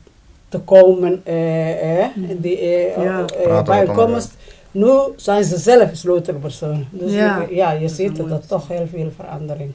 te 0.49 0.59
komen, 0.59 1.21
eh, 1.25 2.03
eh, 2.05 2.09
die 2.37 2.57
eh, 2.57 3.03
Ja. 3.03 3.19
eh, 3.25 3.41
Praten 3.43 3.65
bij 3.65 3.85
wat 3.85 3.95
komst. 3.95 4.33
Nu 4.71 4.91
zijn 5.15 5.43
ze 5.43 5.57
zelf 5.57 5.89
sleutelpersonen. 5.93 6.87
Dus 6.91 7.11
Ja. 7.13 7.39
ja, 7.41 7.47
ja 7.49 7.71
je 7.71 7.79
Dat 7.81 7.91
ziet 7.91 8.15
dat 8.15 8.41
te 8.41 8.47
toch 8.47 8.67
heel 8.67 8.87
veel 8.87 9.11
verandering 9.15 9.71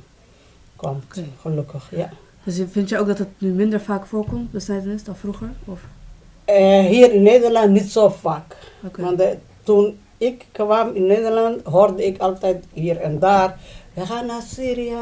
komt. 0.76 1.22
Gelukkig, 1.40 1.90
ja. 1.90 2.10
Dus 2.44 2.60
vind 2.70 2.88
je 2.88 2.98
ook 2.98 3.06
dat 3.06 3.18
het 3.18 3.28
nu 3.38 3.48
minder 3.52 3.80
vaak 3.80 4.06
voorkomt, 4.06 4.50
besnijdenis, 4.50 5.04
dan 5.04 5.16
vroeger? 5.16 5.48
Of? 5.64 5.80
Eh, 6.44 6.86
hier 6.86 7.12
in 7.12 7.22
Nederland 7.22 7.70
niet 7.70 7.90
zo 7.92 8.08
vaak. 8.08 8.56
Want 8.96 9.20
eh, 9.20 9.28
toen 9.62 9.98
ik 10.18 10.46
kwam 10.52 10.94
in 10.94 11.06
Nederland, 11.06 11.60
hoorde 11.64 12.06
ik 12.06 12.18
altijd 12.18 12.64
hier 12.72 12.96
en 12.96 13.18
daar. 13.18 13.58
We 13.94 14.06
gaan 14.06 14.26
naar 14.26 14.42
Syrië, 14.42 14.96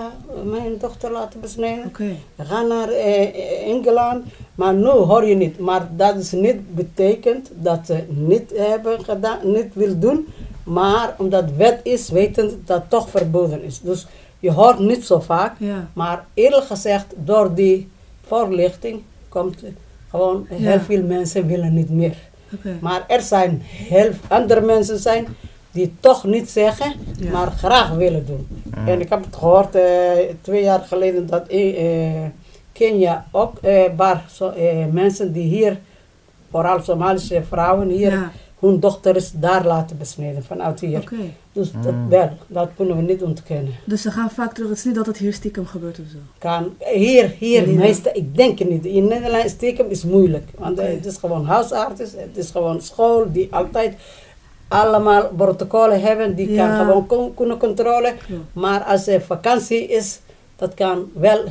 mijn 0.45 0.79
dochter 0.79 1.11
laten 1.11 1.41
besnijden. 1.41 1.85
Oké. 1.87 2.17
We 2.35 2.45
gaan 2.45 2.69
naar 2.69 2.89
eh, 2.89 3.69
Engeland, 3.69 4.25
maar 4.55 4.75
nu 4.75 4.89
hoor 4.89 5.25
je 5.25 5.35
niet. 5.35 5.59
Maar 5.59 5.89
dat 5.97 6.17
is 6.17 6.33
niet 6.33 6.75
betekent 6.75 7.51
dat 7.55 7.87
ze 7.87 8.05
niet 8.09 8.53
hebben 8.57 9.05
gedaan, 9.05 9.53
niet 9.53 9.75
wil 9.75 9.99
doen. 9.99 10.27
Maar 10.65 11.15
omdat 11.19 11.45
wet 11.57 11.81
is, 11.83 12.09
wetend 12.09 12.67
dat 12.67 12.81
het 12.81 12.91
toch 12.91 13.11
verboden 13.11 13.63
is. 13.63 13.81
Dus 13.81 14.07
je 14.39 14.51
hoort 14.51 14.79
niet 14.79 15.05
zo 15.07 15.21
vaak. 15.21 15.57
Ja. 15.59 15.89
Maar 15.93 16.27
eerlijk 16.35 16.65
gezegd, 16.65 17.07
door 17.17 17.55
die 17.55 17.89
voorlichting 18.27 19.03
komt 19.29 19.63
gewoon 20.12 20.47
heel 20.49 20.71
Ja. 20.71 20.81
veel 20.81 21.02
mensen 21.02 21.47
willen 21.47 21.75
niet 21.75 21.90
meer. 21.90 22.14
Maar 22.81 23.04
er 23.09 23.21
zijn 23.21 23.62
heel 23.64 24.11
andere 24.28 24.61
mensen 24.61 24.99
zijn 24.99 25.26
die 25.71 25.95
toch 26.00 26.25
niet 26.25 26.50
zeggen, 26.50 26.92
Ja. 27.19 27.31
maar 27.31 27.50
graag 27.50 27.90
willen 27.95 28.26
doen. 28.26 28.47
En 28.87 29.00
ik 29.00 29.09
heb 29.09 29.25
het 29.25 29.37
gehoord 29.37 29.75
eh, 29.75 29.83
twee 30.40 30.62
jaar 30.62 30.81
geleden 30.81 31.26
dat 31.26 31.49
in 31.49 31.75
eh, 31.75 32.23
Kenia 32.73 33.26
ook 33.31 33.59
eh, 33.62 33.85
een 33.85 33.95
paar 33.95 34.25
zo, 34.33 34.49
eh, 34.50 34.87
mensen 34.90 35.33
die 35.33 35.49
hier, 35.49 35.78
vooral 36.50 36.81
Somalische 36.83 37.42
vrouwen 37.49 37.88
hier, 37.88 38.31
Hun 38.62 38.81
dochters 38.81 39.31
daar 39.35 39.66
laten 39.66 39.99
besnijden 39.99 40.45
vanuit 40.45 40.81
hier. 40.81 41.00
Oké. 41.00 41.16
Dus 41.52 41.71
dat 41.83 41.92
Mm. 41.92 42.09
wel, 42.09 42.31
dat 42.47 42.69
kunnen 42.76 42.97
we 42.97 43.02
niet 43.02 43.23
ontkennen. 43.23 43.73
Dus 43.85 44.02
ze 44.02 44.11
gaan 44.11 44.31
vaak 44.31 44.52
terug. 44.54 44.69
Het 44.69 44.78
is 44.78 44.85
niet 44.85 44.95
dat 44.95 45.07
het 45.07 45.16
hier 45.16 45.33
stiekem 45.33 45.66
gebeurt 45.66 45.99
of 45.99 46.04
zo. 46.12 46.19
Kan, 46.38 46.75
hier, 46.95 47.28
hier, 47.38 47.66
Nee, 47.66 47.76
meeste, 47.76 48.11
ik 48.12 48.37
denk 48.37 48.59
het 48.59 48.69
niet. 48.71 48.85
In 48.85 49.07
Nederland 49.09 49.50
stiekem 49.50 49.87
is 49.88 50.04
moeilijk. 50.04 50.49
Want 50.59 50.78
het 50.81 51.07
is 51.07 51.16
gewoon 51.16 51.45
huisarts, 51.45 52.00
het 52.00 52.37
is 52.37 52.50
gewoon 52.50 52.81
school 52.81 53.33
die 53.33 53.54
altijd 53.54 53.97
allemaal 54.69 55.28
protocollen 55.37 56.00
hebben. 56.00 56.35
Die 56.35 56.52
Ja. 56.52 56.66
kan 56.76 56.87
gewoon 56.87 57.07
kon- 57.07 57.35
kunnen 57.35 57.59
controleren. 57.59 58.14
Maar 58.52 58.83
als 58.85 59.07
er 59.07 59.21
vakantie 59.21 59.87
is, 59.87 60.21
dat 60.57 60.75
kan 60.75 61.04
wel 61.14 61.45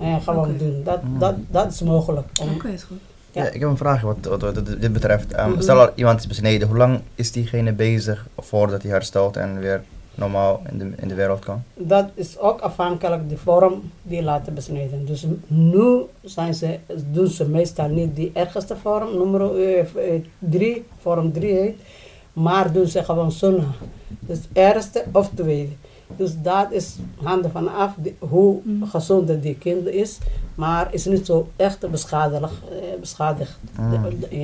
eh, 0.00 0.16
gewoon 0.22 0.54
doen. 0.58 0.80
Dat, 0.84 1.00
dat, 1.18 1.34
dat 1.50 1.72
is 1.72 1.82
mogelijk. 1.82 2.26
Oké, 2.54 2.68
is 2.68 2.82
goed. 2.82 2.98
Ja. 3.34 3.44
Ik 3.50 3.60
heb 3.60 3.68
een 3.68 3.76
vraag 3.76 4.00
wat, 4.00 4.16
wat, 4.22 4.40
wat 4.42 4.66
dit- 4.80 4.92
betreft. 4.92 5.32
Ehm, 5.32 5.50
Mhm. 5.50 5.60
Stel 5.60 5.76
dat 5.76 5.92
iemand 5.94 6.20
is 6.20 6.26
besneden, 6.26 6.68
hoe 6.68 6.76
lang 6.76 7.00
is 7.14 7.32
diegene 7.32 7.72
bezig 7.72 8.26
voordat 8.38 8.82
hij 8.82 8.90
herstelt 8.90 9.36
en 9.36 9.58
weer 9.58 9.82
normaal 10.14 10.62
in 10.70 10.78
de, 10.78 10.90
in 10.96 11.08
de 11.08 11.14
wereld 11.14 11.38
kan? 11.44 11.62
Dat 11.74 12.08
is 12.14 12.38
ook 12.38 12.60
afhankelijk 12.60 13.28
de 13.28 13.36
vorm 13.36 13.90
die 14.02 14.22
laten 14.22 14.54
besnijden. 14.54 15.06
Dus 15.06 15.26
nu 15.46 16.00
zijn 16.22 16.54
ze, 16.54 16.78
doen 17.10 17.26
ze 17.28 17.48
meestal 17.48 17.88
niet 17.88 18.16
die 18.16 18.30
ergste 18.34 18.76
vorm, 18.76 19.16
nummer 19.18 19.50
3, 20.38 20.84
vorm 21.00 21.32
3 21.32 21.52
heet. 21.54 21.76
Maar 22.32 22.72
doen 22.72 22.86
ze 22.86 23.04
gewoon 23.04 23.32
sunnah. 23.32 23.68
Dus 24.20 24.38
eerste 24.52 25.04
of 25.12 25.30
tweede. 25.34 25.72
Dus 26.16 26.30
dat 26.42 26.66
is 26.70 26.96
handen 27.22 27.50
van 27.50 27.74
af 27.74 27.92
die- 27.96 28.16
hoe 28.18 28.60
Mhm. 28.62 28.84
gezond 28.86 29.42
die 29.42 29.54
kind 29.58 29.86
is. 29.86 30.18
Maar 30.54 30.88
is 30.90 31.04
niet 31.04 31.26
zo 31.26 31.48
echt 31.56 31.90
beschadigd. 31.90 32.42
eh, 32.42 33.00
beschadigd 33.00 33.58
Mm. 33.80 34.04
eh, 34.30 34.38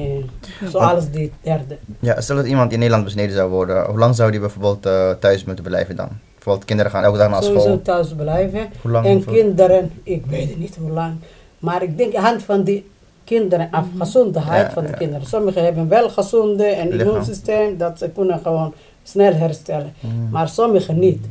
zoals 0.70 1.10
die 1.10 1.32
derde. 1.42 1.76
Ja, 1.98 2.20
stel 2.20 2.36
dat 2.36 2.46
iemand 2.46 2.72
in 2.72 2.78
Nederland 2.78 3.04
besneden 3.04 3.34
zou 3.34 3.50
worden, 3.50 3.84
hoe 3.86 3.98
lang 3.98 4.14
zou 4.16 4.30
die 4.30 4.40
bijvoorbeeld 4.40 4.86
eh, 4.86 5.10
thuis 5.10 5.44
moeten 5.44 5.64
blijven 5.64 5.96
dan? 5.96 6.08
Bijvoorbeeld 6.34 6.64
kinderen 6.66 6.92
gaan 6.92 7.02
elke 7.04 7.18
dag 7.18 7.30
naar 7.30 7.42
Sowieso 7.42 7.64
school. 7.66 7.82
thuis 7.82 8.14
blijven. 8.14 8.66
Hoe 8.82 8.90
lang? 8.90 9.06
En 9.06 9.12
hoeveel- 9.12 9.32
kinderen, 9.32 9.90
ik 10.02 10.26
weet 10.26 10.48
het 10.48 10.58
niet 10.58 10.76
hoe 10.76 10.90
lang. 10.90 11.14
Maar 11.58 11.82
ik 11.82 11.96
denk 11.98 12.14
hand 12.14 12.42
van 12.42 12.62
die 12.64 12.90
kinderen 13.24 13.68
af, 13.70 13.86
gezondheid 13.98 14.66
Ja, 14.66 14.72
van 14.72 14.82
de 14.82 14.88
ja. 14.90 14.96
kinderen. 14.96 15.26
Sommigen 15.26 15.64
hebben 15.64 15.88
wel 15.88 16.10
gezonde 16.10 16.64
en 16.64 16.90
immuunsysteem 17.00 17.76
dat 17.76 17.98
ze 17.98 18.08
kunnen 18.10 18.38
gewoon 18.42 18.74
snel 19.02 19.32
herstellen. 19.32 19.92
Mm. 20.00 20.28
Maar 20.30 20.48
sommigen 20.48 20.98
niet. 20.98 21.24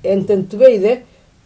En 0.00 0.24
ten 0.24 0.46
tweede, 0.46 1.00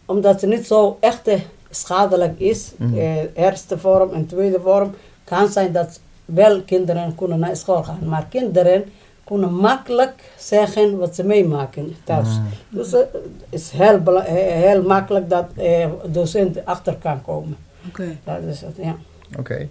omdat 0.05 0.41
het 0.41 0.49
niet 0.49 0.67
zo 0.67 0.97
echt 0.99 1.27
eh, 1.27 1.39
schadelijk 1.69 2.39
is, 2.39 2.71
Mhm. 2.77 2.97
eh, 2.97 3.15
eerste 3.45 3.77
vorm 3.77 4.13
en 4.13 4.25
tweede 4.25 4.59
vorm, 4.59 4.91
kan 5.23 5.47
zijn 5.51 5.71
dat 5.71 5.99
wel 6.25 6.61
kinderen 6.61 7.15
kunnen 7.15 7.39
naar 7.39 7.55
school 7.55 7.83
gaan. 7.83 7.99
Maar 8.07 8.25
kinderen 8.29 8.83
kunnen 9.23 9.53
makkelijk 9.53 10.31
zeggen 10.37 10.97
wat 10.97 11.15
ze 11.15 11.23
meemaken 11.23 11.95
thuis. 12.03 12.27
Mhm. 12.27 12.43
Dus 12.69 12.91
het 12.91 13.07
is 13.49 13.69
heel, 13.71 14.21
eh, 14.21 14.33
heel 14.33 14.83
makkelijk 14.83 15.29
dat 15.29 15.45
eh, 15.55 15.87
docenten 16.07 16.65
achter 16.65 16.95
kan 16.95 17.21
komen. 17.21 17.57
Oké. 17.87 18.17
Dat 18.23 18.37
is 18.49 18.61
het, 18.61 18.75
ja. 18.81 18.95
Oké. 19.37 19.67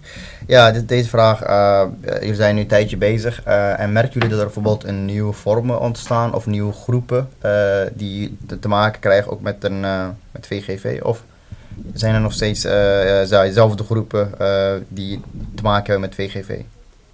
Ja, 0.47 0.71
dit, 0.71 0.87
deze 0.87 1.09
vraag, 1.09 1.41
eh, 1.41 1.81
eh, 1.81 2.19
jullie 2.19 2.35
zijn 2.35 2.55
nu 2.55 2.61
een 2.61 2.67
tijdje 2.67 2.97
bezig 2.97 3.43
eh, 3.43 3.79
en 3.79 3.91
merken 3.91 4.13
jullie 4.13 4.29
dat 4.29 4.39
er 4.39 4.45
bijvoorbeeld 4.45 4.83
een 4.83 5.05
nieuwe 5.05 5.33
vormen 5.33 5.79
ontstaan 5.79 6.33
of 6.33 6.45
nieuwe 6.45 6.73
groepen 6.73 7.29
eh, 7.41 7.81
die 7.93 8.37
te, 8.47 8.59
te 8.59 8.67
maken 8.67 8.99
krijgen 8.99 9.31
ook 9.31 9.41
met, 9.41 9.63
een, 9.63 9.85
eh, 9.85 10.07
met 10.31 10.47
VGV? 10.47 10.99
Of 11.03 11.23
zijn 11.93 12.15
er 12.15 12.21
nog 12.21 12.33
steeds 12.33 12.61
dezelfde 12.61 13.83
groepen 13.83 14.39
eh, 14.39 14.73
die 14.87 15.21
te 15.55 15.63
maken 15.63 15.91
hebben 15.91 16.09
met 16.09 16.15
VGV? 16.15 16.59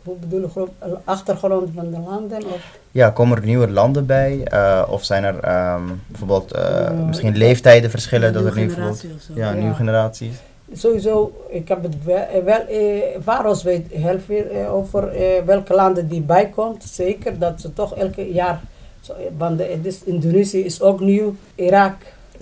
Hoe 0.03 0.15
bedoel 0.17 0.41
je 0.41 0.49
groep, 0.49 0.73
achtergrond 1.03 1.69
van 1.75 1.91
de 1.91 1.99
landen? 1.99 2.45
Of? 2.45 2.77
Ja, 2.91 3.09
komen 3.09 3.37
er 3.37 3.45
nieuwe 3.45 3.69
landen 3.69 4.05
bij? 4.05 4.47
Uh, 4.53 4.83
of 4.87 5.03
zijn 5.03 5.23
er 5.23 5.35
um, 5.75 6.01
bijvoorbeeld 6.07 6.55
uh, 6.55 6.91
misschien 7.07 7.37
leeftijdenverschillen? 7.37 8.33
dat 8.33 8.45
er 8.45 8.55
nu 8.55 8.65
bijvoorbeeld, 8.65 9.05
ja, 9.33 9.49
ja, 9.49 9.51
nieuwe 9.51 9.75
generaties? 9.75 10.35
Sowieso, 10.73 11.45
ik 11.49 11.67
heb 11.67 11.83
het 11.83 12.03
wel, 12.03 12.43
wel 12.43 12.65
eh, 12.65 13.01
Varos 13.19 13.63
weet 13.63 13.91
heel 13.91 14.19
veel 14.19 14.43
eh, 14.43 14.73
over 14.73 15.07
eh, 15.07 15.43
welke 15.45 15.73
landen 15.73 16.07
die 16.07 16.21
bijkomt. 16.21 16.83
Zeker 16.83 17.39
dat 17.39 17.61
ze 17.61 17.73
toch 17.73 17.95
elke 17.95 18.33
jaar, 18.33 18.61
zo, 19.01 19.13
want 19.37 19.57
de, 19.57 19.79
dus 19.81 20.03
Indonesië 20.03 20.59
is 20.59 20.81
ook 20.81 20.99
nieuw, 20.99 21.35
Irak, 21.55 21.95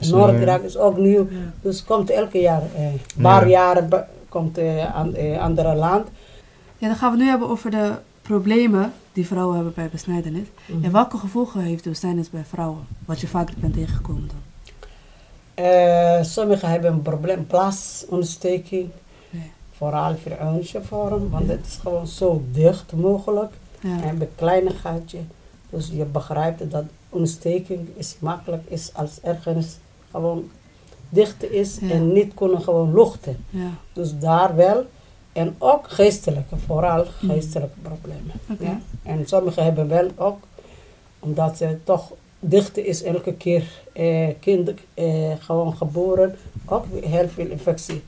Noord-Irak 0.07 0.61
is 0.61 0.77
ook 0.77 0.97
nieuw. 0.97 1.27
Ja. 1.29 1.37
Dus 1.61 1.83
komt 1.83 2.09
elke 2.09 2.39
jaar, 2.39 2.61
een 2.61 2.99
eh, 3.15 3.21
paar 3.21 3.49
ja. 3.49 3.49
jaren 3.49 4.07
komt 4.29 4.57
een 4.57 5.15
uh, 5.17 5.41
andere 5.41 5.75
land. 5.75 6.07
Ja, 6.77 6.87
dan 6.87 6.95
gaan 6.95 7.11
we 7.11 7.17
nu 7.17 7.25
hebben 7.25 7.49
over 7.49 7.71
de 7.71 7.91
problemen 8.21 8.93
die 9.13 9.27
vrouwen 9.27 9.55
hebben 9.55 9.73
bij 9.75 9.89
besnijdenis. 9.89 10.47
Mm 10.65 10.75
-hmm. 10.75 10.83
En 10.83 10.91
welke 10.91 11.17
gevolgen 11.17 11.61
heeft 11.61 11.83
de 11.83 11.89
besnijdenis 11.89 12.29
bij 12.29 12.43
vrouwen? 12.43 12.87
Wat 13.05 13.19
je 13.19 13.27
vaak 13.27 13.49
bent 13.57 13.73
tegengekomen 13.73 14.27
dan? 14.27 14.48
Uh, 15.59 16.23
sommigen 16.23 16.69
hebben 16.69 16.91
een 16.91 17.01
probleem, 17.01 17.47
plaasontsteking. 17.47 18.89
Ja. 19.29 19.39
Vooral 19.71 20.15
voor 20.15 20.83
vorm, 20.83 21.29
want 21.29 21.47
het 21.47 21.65
is 21.65 21.75
gewoon 21.75 22.07
zo 22.07 22.43
dicht 22.51 22.93
mogelijk. 22.93 23.53
Ja. 23.81 24.01
En 24.01 24.21
een 24.21 24.29
kleine 24.35 24.69
gaatje. 24.69 25.19
Dus 25.69 25.89
je 25.93 26.05
begrijpt 26.05 26.71
dat 26.71 26.83
ontsteking 27.09 27.87
is 27.95 28.15
makkelijk 28.19 28.63
is 28.67 28.91
als 28.93 29.21
ergens 29.21 29.77
gewoon 30.11 30.49
dicht 31.09 31.51
is 31.51 31.79
en 31.79 32.13
niet 32.13 32.33
kunnen 32.33 32.61
gewoon 32.61 32.93
luchten. 32.93 33.45
Ja. 33.49 33.69
Dus 33.93 34.19
daar 34.19 34.55
wel. 34.55 34.85
En 35.31 35.55
ook 35.57 35.89
geestelijke, 35.89 36.57
vooral 36.65 37.05
geestelijke 37.05 37.75
mm. 37.75 37.83
problemen. 37.83 38.33
Okay. 38.51 38.67
Ja? 38.67 38.79
En 39.03 39.27
sommigen 39.27 39.63
hebben 39.63 39.87
wel 39.87 40.09
ook, 40.15 40.39
omdat 41.19 41.57
ze 41.57 41.77
toch 41.83 42.11
dicht 42.39 42.77
is 42.77 43.03
elke 43.03 43.33
keer 43.33 43.81
eh, 43.93 44.27
kind 44.39 44.71
eh, 44.93 45.31
gewoon 45.39 45.75
geboren, 45.75 46.35
ook 46.65 46.85
heel 47.03 47.27
veel 47.27 47.47
infectie. 47.47 48.01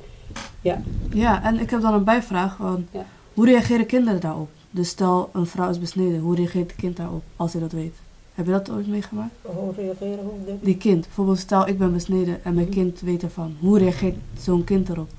Ja. 0.62 0.82
ja, 1.14 1.44
en 1.44 1.60
ik 1.60 1.70
heb 1.70 1.82
dan 1.82 1.94
een 1.94 2.04
bijvraag. 2.04 2.58
Ja. 2.92 3.06
Hoe 3.34 3.46
reageren 3.46 3.86
kinderen 3.86 4.22
daarop? 4.22 4.50
Dus 4.72 4.90
stel 4.90 5.30
een 5.34 5.46
vrouw 5.46 5.70
is 5.70 5.80
besneden, 5.80 6.20
hoe 6.20 6.36
reageert 6.36 6.72
het 6.72 6.80
kind 6.80 6.98
daarop 6.98 7.24
als 7.36 7.52
hij 7.52 7.62
dat 7.62 7.72
weet? 7.72 7.96
Heb 8.34 8.46
je 8.46 8.52
dat 8.52 8.72
ooit 8.72 8.88
meegemaakt? 8.88 9.34
Hoe 9.42 9.74
reageren? 9.76 10.24
Hoe 10.24 10.58
Die 10.62 10.78
kind. 10.78 11.06
Bijvoorbeeld 11.06 11.40
stel 11.40 11.68
ik 11.68 11.78
ben 11.78 11.94
besneden 11.94 12.44
en 12.44 12.54
mijn 12.54 12.70
kind 12.70 13.00
weet 13.00 13.24
ervan. 13.24 13.56
Hoe 13.60 13.80
reageert 13.80 14.16
zo'n 14.40 14.64
kind 14.64 14.90
erop? 14.90 15.10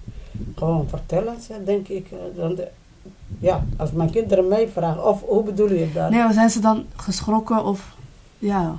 Gewoon 0.54 0.88
vertellen 0.88 1.40
ze, 1.40 1.64
denk 1.64 1.88
ik. 1.88 2.06
Dan 2.36 2.54
de, 2.54 2.68
ja, 3.38 3.64
als 3.76 3.92
mijn 3.92 4.10
kinderen 4.10 4.48
mij 4.48 4.68
vragen, 4.68 5.06
of 5.06 5.22
hoe 5.22 5.42
bedoel 5.42 5.72
je 5.72 5.92
dat? 5.92 6.10
Nee, 6.10 6.22
maar 6.22 6.32
zijn 6.32 6.50
ze 6.50 6.60
dan 6.60 6.84
geschrokken 6.96 7.64
of 7.64 7.96
ja... 8.38 8.78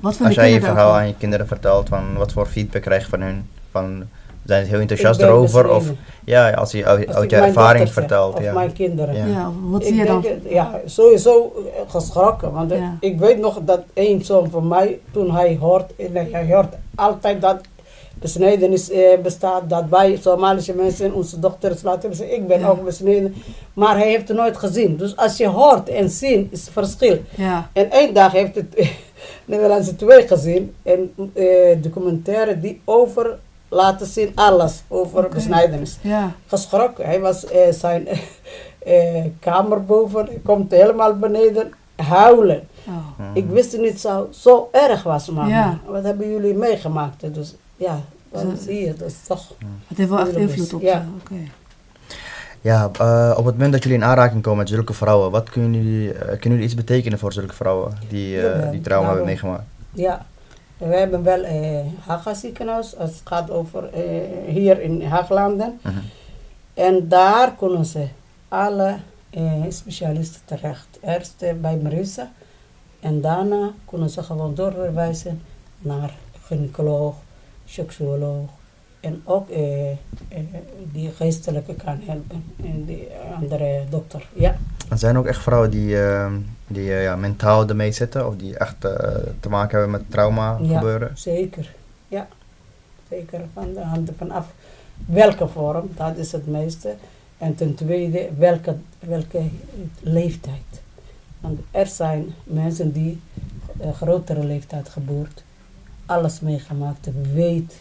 Wat 0.00 0.20
Als 0.24 0.34
jij 0.34 0.52
je 0.52 0.60
verhaal 0.60 0.92
aan 0.92 1.06
je 1.06 1.14
kinderen 1.18 1.46
vertelt, 1.46 1.88
van 1.88 2.16
wat 2.16 2.32
voor 2.32 2.46
feedback 2.46 2.82
krijg 2.82 3.02
je 3.02 3.08
van 3.08 3.20
hun? 3.20 3.48
Van, 3.70 4.04
zijn 4.44 4.64
ze 4.64 4.70
heel 4.70 4.80
enthousiast 4.80 5.20
erover? 5.20 5.70
Of 5.70 5.90
ja, 6.24 6.50
als 6.50 6.72
je 6.72 6.86
uit, 6.86 7.30
je 7.30 7.36
ervaring 7.36 7.92
vertelt. 7.92 8.34
Of 8.34 8.42
ja. 8.42 8.52
mijn 8.52 8.72
kinderen. 8.72 9.16
Ja, 9.16 9.26
ja 9.26 9.50
wat 9.62 9.84
zie 9.84 9.94
je 9.94 10.04
dan? 10.04 10.24
Ja, 10.48 10.80
sowieso 10.84 11.52
geschrokken. 11.88 12.52
Want 12.52 12.70
ja. 12.70 12.96
ik 13.00 13.18
weet 13.18 13.38
nog 13.38 13.60
dat 13.64 13.80
één 13.92 14.24
zoon 14.24 14.50
van 14.50 14.68
mij, 14.68 14.98
toen 15.10 15.34
hij 15.34 15.56
hoort, 15.60 15.92
hij 16.12 16.46
hoort 16.48 16.74
altijd 16.94 17.40
dat 17.40 17.60
besnedenis 18.14 18.90
eh, 18.90 19.18
bestaat, 19.22 19.70
dat 19.70 19.84
wij 19.90 20.18
Somalische 20.20 20.74
mensen 20.74 21.12
onze 21.12 21.38
dochters 21.38 21.82
laten 21.82 22.14
zeggen, 22.14 22.36
ik 22.36 22.46
ben 22.46 22.60
Ja. 22.60 22.68
ook 22.68 22.84
besneden. 22.84 23.34
Maar 23.74 23.96
hij 23.96 24.08
heeft 24.08 24.28
het 24.28 24.36
nooit 24.36 24.56
gezien. 24.56 24.96
Dus 24.96 25.16
als 25.16 25.36
je 25.36 25.46
hoort 25.48 25.88
en 25.88 26.10
ziet, 26.10 26.52
is 26.52 26.60
het 26.60 26.70
verschil. 26.72 27.18
Ja, 27.36 27.70
En 27.72 27.90
één 27.90 28.14
dag 28.14 28.32
heeft 28.32 28.54
het 28.54 28.66
Nederlandse 29.44 29.96
twee 29.96 30.26
gezien. 30.26 30.74
En 30.82 31.12
eh, 31.34 31.82
documentaire 31.82 32.60
die 32.60 32.80
over 32.84 33.38
laten 33.68 34.06
zien 34.06 34.32
alles 34.34 34.82
over 34.88 35.18
Oké. 35.24 35.34
besnijdenis. 35.34 35.98
ja, 36.00 36.32
Geschrokken. 36.46 37.04
Hij 37.04 37.20
was 37.20 37.44
eh, 37.46 37.72
zijn 37.72 38.08
eh, 38.78 39.24
kamer 39.40 39.84
boven. 39.84 40.28
Komt 40.44 40.70
helemaal 40.70 41.16
beneden 41.18 41.72
huilen. 41.96 42.68
oh. 42.86 43.20
Ik 43.34 43.46
wist 43.48 43.78
niet 43.78 44.00
zo, 44.00 44.28
zo 44.30 44.68
erg 44.72 45.02
was, 45.02 45.28
man. 45.30 45.48
Ja. 45.48 45.78
Wat 45.86 46.02
hebben 46.04 46.30
jullie 46.30 46.54
meegemaakt? 46.54 47.34
Dus 47.34 47.54
ja, 47.76 48.00
Zo- 48.34 48.52
zie 48.60 48.80
je. 48.86 48.94
Dat 48.94 49.08
is 49.08 49.16
toch... 49.26 49.52
Het 49.88 49.98
heeft 49.98 50.10
wel 50.10 50.18
echt 50.18 50.32
invloed 50.36 50.74
op 50.74 50.82
Ja. 50.82 51.06
Oké. 51.22 51.34
Ja, 52.64 52.90
eh, 52.98 53.34
op 53.36 53.44
het 53.44 53.54
moment 53.54 53.72
dat 53.72 53.82
jullie 53.82 53.98
in 53.98 54.04
aanraking 54.04 54.42
komen 54.42 54.58
met 54.58 54.68
zulke 54.68 54.92
vrouwen, 54.92 55.30
wat 55.30 55.50
kunnen 55.50 55.84
jullie, 55.84 56.12
eh, 56.12 56.26
kunnen 56.26 56.40
jullie 56.42 56.64
iets 56.64 56.74
betekenen 56.74 57.18
voor 57.18 57.32
zulke 57.32 57.54
vrouwen 57.54 57.92
die, 58.08 58.48
eh, 58.48 58.70
die 58.70 58.80
trauma 58.80 59.06
hebben 59.06 59.26
daarom. 59.26 59.26
meegemaakt? 59.26 59.64
Ja, 59.92 60.26
we 60.76 60.96
hebben 60.96 61.22
wel 61.22 61.42
eh 61.42 61.86
Haga 62.06 62.34
ziekenhuis. 62.34 62.96
als 62.96 63.10
Het 63.10 63.20
gaat 63.24 63.50
over 63.50 63.90
hier 64.46 64.80
in 64.80 65.02
Haaglanden. 65.02 65.80
Mhm. 65.82 65.98
En 66.74 67.08
daar 67.08 67.54
kunnen 67.58 67.84
ze 67.84 68.08
alle 68.48 68.96
specialisten 69.68 70.40
terecht. 70.44 70.98
Eerst 71.02 71.44
bij 71.60 71.76
Marisa. 71.76 72.30
En 73.00 73.20
daarna 73.20 73.70
kunnen 73.84 74.10
ze 74.10 74.22
gewoon 74.22 74.54
doorverwijzen 74.54 75.42
naar 75.78 76.14
gynaecoloog, 76.42 77.14
seksuoloog. 77.64 78.48
En 79.04 79.22
ook 79.24 79.48
eh, 79.50 79.90
eh, 79.90 79.96
die 80.92 81.10
geestelijke 81.10 81.74
kan 81.74 82.00
helpen. 82.04 82.44
En 82.64 82.84
die 82.84 83.08
andere 83.40 83.82
dokter. 83.90 84.28
Ja, 84.34 84.56
Er 84.90 84.98
zijn 84.98 85.18
ook 85.18 85.26
echt 85.26 85.42
vrouwen 85.42 85.70
die, 85.70 86.02
eh, 86.02 86.32
die 86.66 86.84
ja, 86.84 87.16
mentaal 87.16 87.68
ermee 87.68 87.92
zitten 87.92 88.26
of 88.26 88.36
die 88.36 88.56
echt 88.58 88.80
te 89.40 89.48
maken 89.48 89.78
hebben 89.78 89.90
met 90.00 90.10
trauma 90.10 90.58
Ja. 90.62 90.78
gebeuren. 90.78 91.10
zeker. 91.14 91.74
Ja, 92.08 92.28
zeker. 93.08 93.40
Van 93.52 93.72
de 93.72 93.80
handen 93.80 94.14
vanaf 94.18 94.46
welke 95.06 95.48
vorm, 95.48 95.90
dat 95.96 96.16
is 96.16 96.32
het 96.32 96.46
meeste. 96.46 96.94
En 97.38 97.54
ten 97.54 97.74
tweede, 97.74 98.28
welke, 98.38 98.76
welke 98.98 99.42
leeftijd. 100.00 100.82
Want 101.40 101.60
er 101.70 101.86
zijn 101.86 102.34
mensen 102.44 102.92
die 102.92 103.20
grotere 103.92 104.44
leeftijd 104.44 104.88
geboord, 104.88 105.44
alles 106.06 106.40
meegemaakt, 106.40 107.08
weet. 107.32 107.74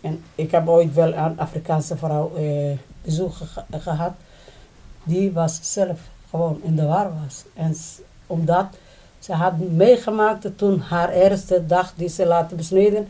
En 0.00 0.22
ik 0.34 0.50
heb 0.50 0.68
ooit 0.68 0.94
wel 0.94 1.14
een 1.14 1.38
Afrikaanse 1.40 1.96
vrouw 1.96 2.32
eh, 2.36 2.70
bezoek 3.02 3.32
ge- 3.34 3.78
gehad. 3.78 4.12
Die 5.04 5.32
was 5.32 5.58
zelf 5.72 5.98
gewoon 6.30 6.60
in 6.62 6.76
de 6.76 6.86
war 6.86 7.10
was. 7.24 7.44
En 7.54 7.74
omdat 8.26 8.66
ze 9.18 9.32
had 9.32 9.58
meegemaakt 9.58 10.48
toen 10.56 10.80
haar 10.80 11.08
eerste 11.12 11.66
dag 11.66 11.92
die 11.96 12.08
ze 12.08 12.26
laten 12.26 12.56
besneden. 12.56 13.08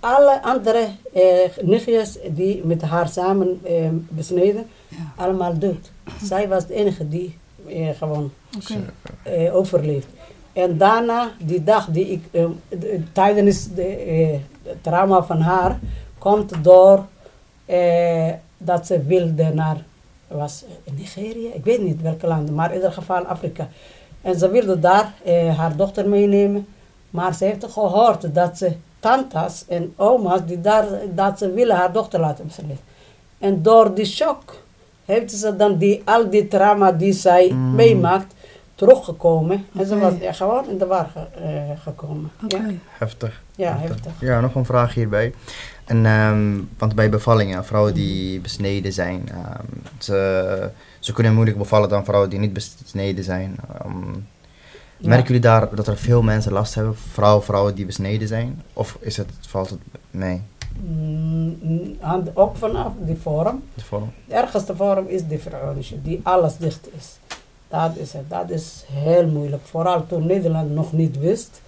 Alle 0.00 0.42
andere 0.42 0.88
eh, 1.12 1.22
nichtjes 1.62 2.18
die 2.30 2.64
met 2.64 2.82
haar 2.82 3.08
samen 3.08 3.60
eh, 3.64 3.88
besneden, 4.08 4.66
Ja. 4.88 4.96
allemaal 5.16 5.58
dood. 5.58 5.90
Zij 6.22 6.48
was 6.48 6.66
de 6.66 6.74
enige 6.74 7.08
die 7.08 7.38
eh, 7.68 7.88
gewoon 7.98 8.32
Oké. 8.56 8.92
eh, 9.22 9.54
overleefd. 9.56 10.06
En 10.52 10.78
daarna, 10.78 11.30
die 11.38 11.64
dag 11.64 11.86
die 11.86 12.06
ik, 12.10 12.24
eh, 12.30 12.44
de- 12.68 13.02
tijdens 13.12 13.68
de, 13.74 13.82
eh, 13.86 14.38
het 14.62 14.82
trauma 14.82 15.22
van 15.22 15.40
haar, 15.40 15.78
komt 16.20 16.64
door 16.64 17.04
eh, 17.66 18.28
dat 18.58 18.86
ze 18.86 19.02
wilde 19.02 19.54
naar, 19.54 19.76
was 20.28 20.64
in 20.84 20.94
Nigeria, 20.94 21.50
ik 21.54 21.64
weet 21.64 21.82
niet 21.82 22.02
welke 22.02 22.26
land, 22.26 22.50
maar 22.54 22.68
in 22.70 22.74
ieder 22.76 22.92
geval 22.92 23.24
Afrika. 23.26 23.68
En 24.22 24.38
ze 24.38 24.50
wilde 24.50 24.78
daar 24.78 25.12
eh, 25.24 25.58
haar 25.58 25.76
dochter 25.76 26.08
meenemen, 26.08 26.66
maar 27.10 27.34
ze 27.34 27.44
heeft 27.44 27.64
gehoord 27.70 28.34
dat 28.34 28.58
ze 28.58 28.72
tantes 29.00 29.64
en 29.68 29.92
oma's, 29.96 30.40
die 30.46 30.60
daar, 30.60 30.86
dat 31.14 31.38
ze 31.38 31.52
willen 31.52 31.76
haar 31.76 31.92
dochter 31.92 32.20
laten 32.20 32.46
besnijden. 32.46 32.78
En 33.38 33.62
door 33.62 33.94
die 33.94 34.04
shock 34.04 34.62
heeft 35.04 35.32
ze 35.32 35.56
dan 35.56 35.76
die, 35.76 36.02
al 36.04 36.30
die 36.30 36.48
trauma 36.48 36.92
die 36.92 37.12
zij 37.12 37.50
Mm. 37.52 37.74
meemaakt, 37.74 38.34
teruggekomen. 38.74 39.66
En 39.78 39.86
ze 39.86 39.98
was 39.98 40.12
ja, 40.20 40.32
gewoon 40.32 40.68
in 40.68 40.78
de 40.78 40.86
war 40.86 41.10
ge- 41.12 41.40
eh, 41.42 41.80
gekomen. 41.82 42.30
Ja, 42.48 42.60
Heftig. 42.98 43.42
ja 43.56 43.76
heftig. 43.78 44.12
Ja, 44.20 44.40
nog 44.40 44.54
een 44.54 44.64
vraag 44.64 44.94
hierbij. 44.94 45.34
En, 45.90 46.06
ehm, 46.06 46.60
want 46.78 46.94
bij 46.94 47.10
bevallingen, 47.10 47.64
vrouwen 47.64 47.94
die 47.94 48.40
besneden 48.40 48.92
zijn, 48.92 49.28
ehm, 49.28 49.66
ze, 49.98 50.70
ze 50.98 51.12
kunnen 51.12 51.34
moeilijk 51.34 51.58
bevallen 51.58 51.88
dan 51.88 52.04
vrouwen 52.04 52.30
die 52.30 52.38
niet 52.38 52.52
besneden 52.52 53.24
zijn. 53.24 53.56
Ehm, 53.78 54.18
Ja. 55.02 55.08
Merken 55.08 55.26
jullie 55.26 55.40
daar 55.40 55.74
dat 55.74 55.86
er 55.86 55.96
veel 55.96 56.22
mensen 56.22 56.52
last 56.52 56.74
hebben, 56.74 56.96
vrouwen, 56.96 57.44
vrouwen 57.44 57.74
die 57.74 57.86
besneden 57.86 58.28
zijn? 58.28 58.62
Of 58.72 58.96
is 59.00 59.16
het, 59.16 59.28
valt 59.40 59.70
het 59.70 59.78
mee? 60.10 60.42
Mm, 60.82 61.58
mm, 61.62 61.96
ook 62.34 62.56
vanaf 62.56 62.92
die 62.98 63.16
vorm. 63.22 63.62
De 63.74 63.84
vorm? 63.84 64.12
De 64.26 64.34
ergste 64.34 64.76
vorm 64.76 65.06
is 65.06 65.26
de 65.26 65.38
Veronische, 65.38 66.02
die 66.02 66.20
alles 66.22 66.56
dicht 66.56 66.88
is. 66.96 67.18
Dat 67.68 67.96
is 67.96 68.12
het. 68.12 68.30
Dat 68.30 68.50
is 68.50 68.84
heel 68.92 69.26
moeilijk. 69.26 69.62
Vooral 69.64 70.06
toen 70.06 70.26
Nederland 70.26 70.70
nog 70.70 70.92
niet 70.92 71.18
wist 71.18 71.60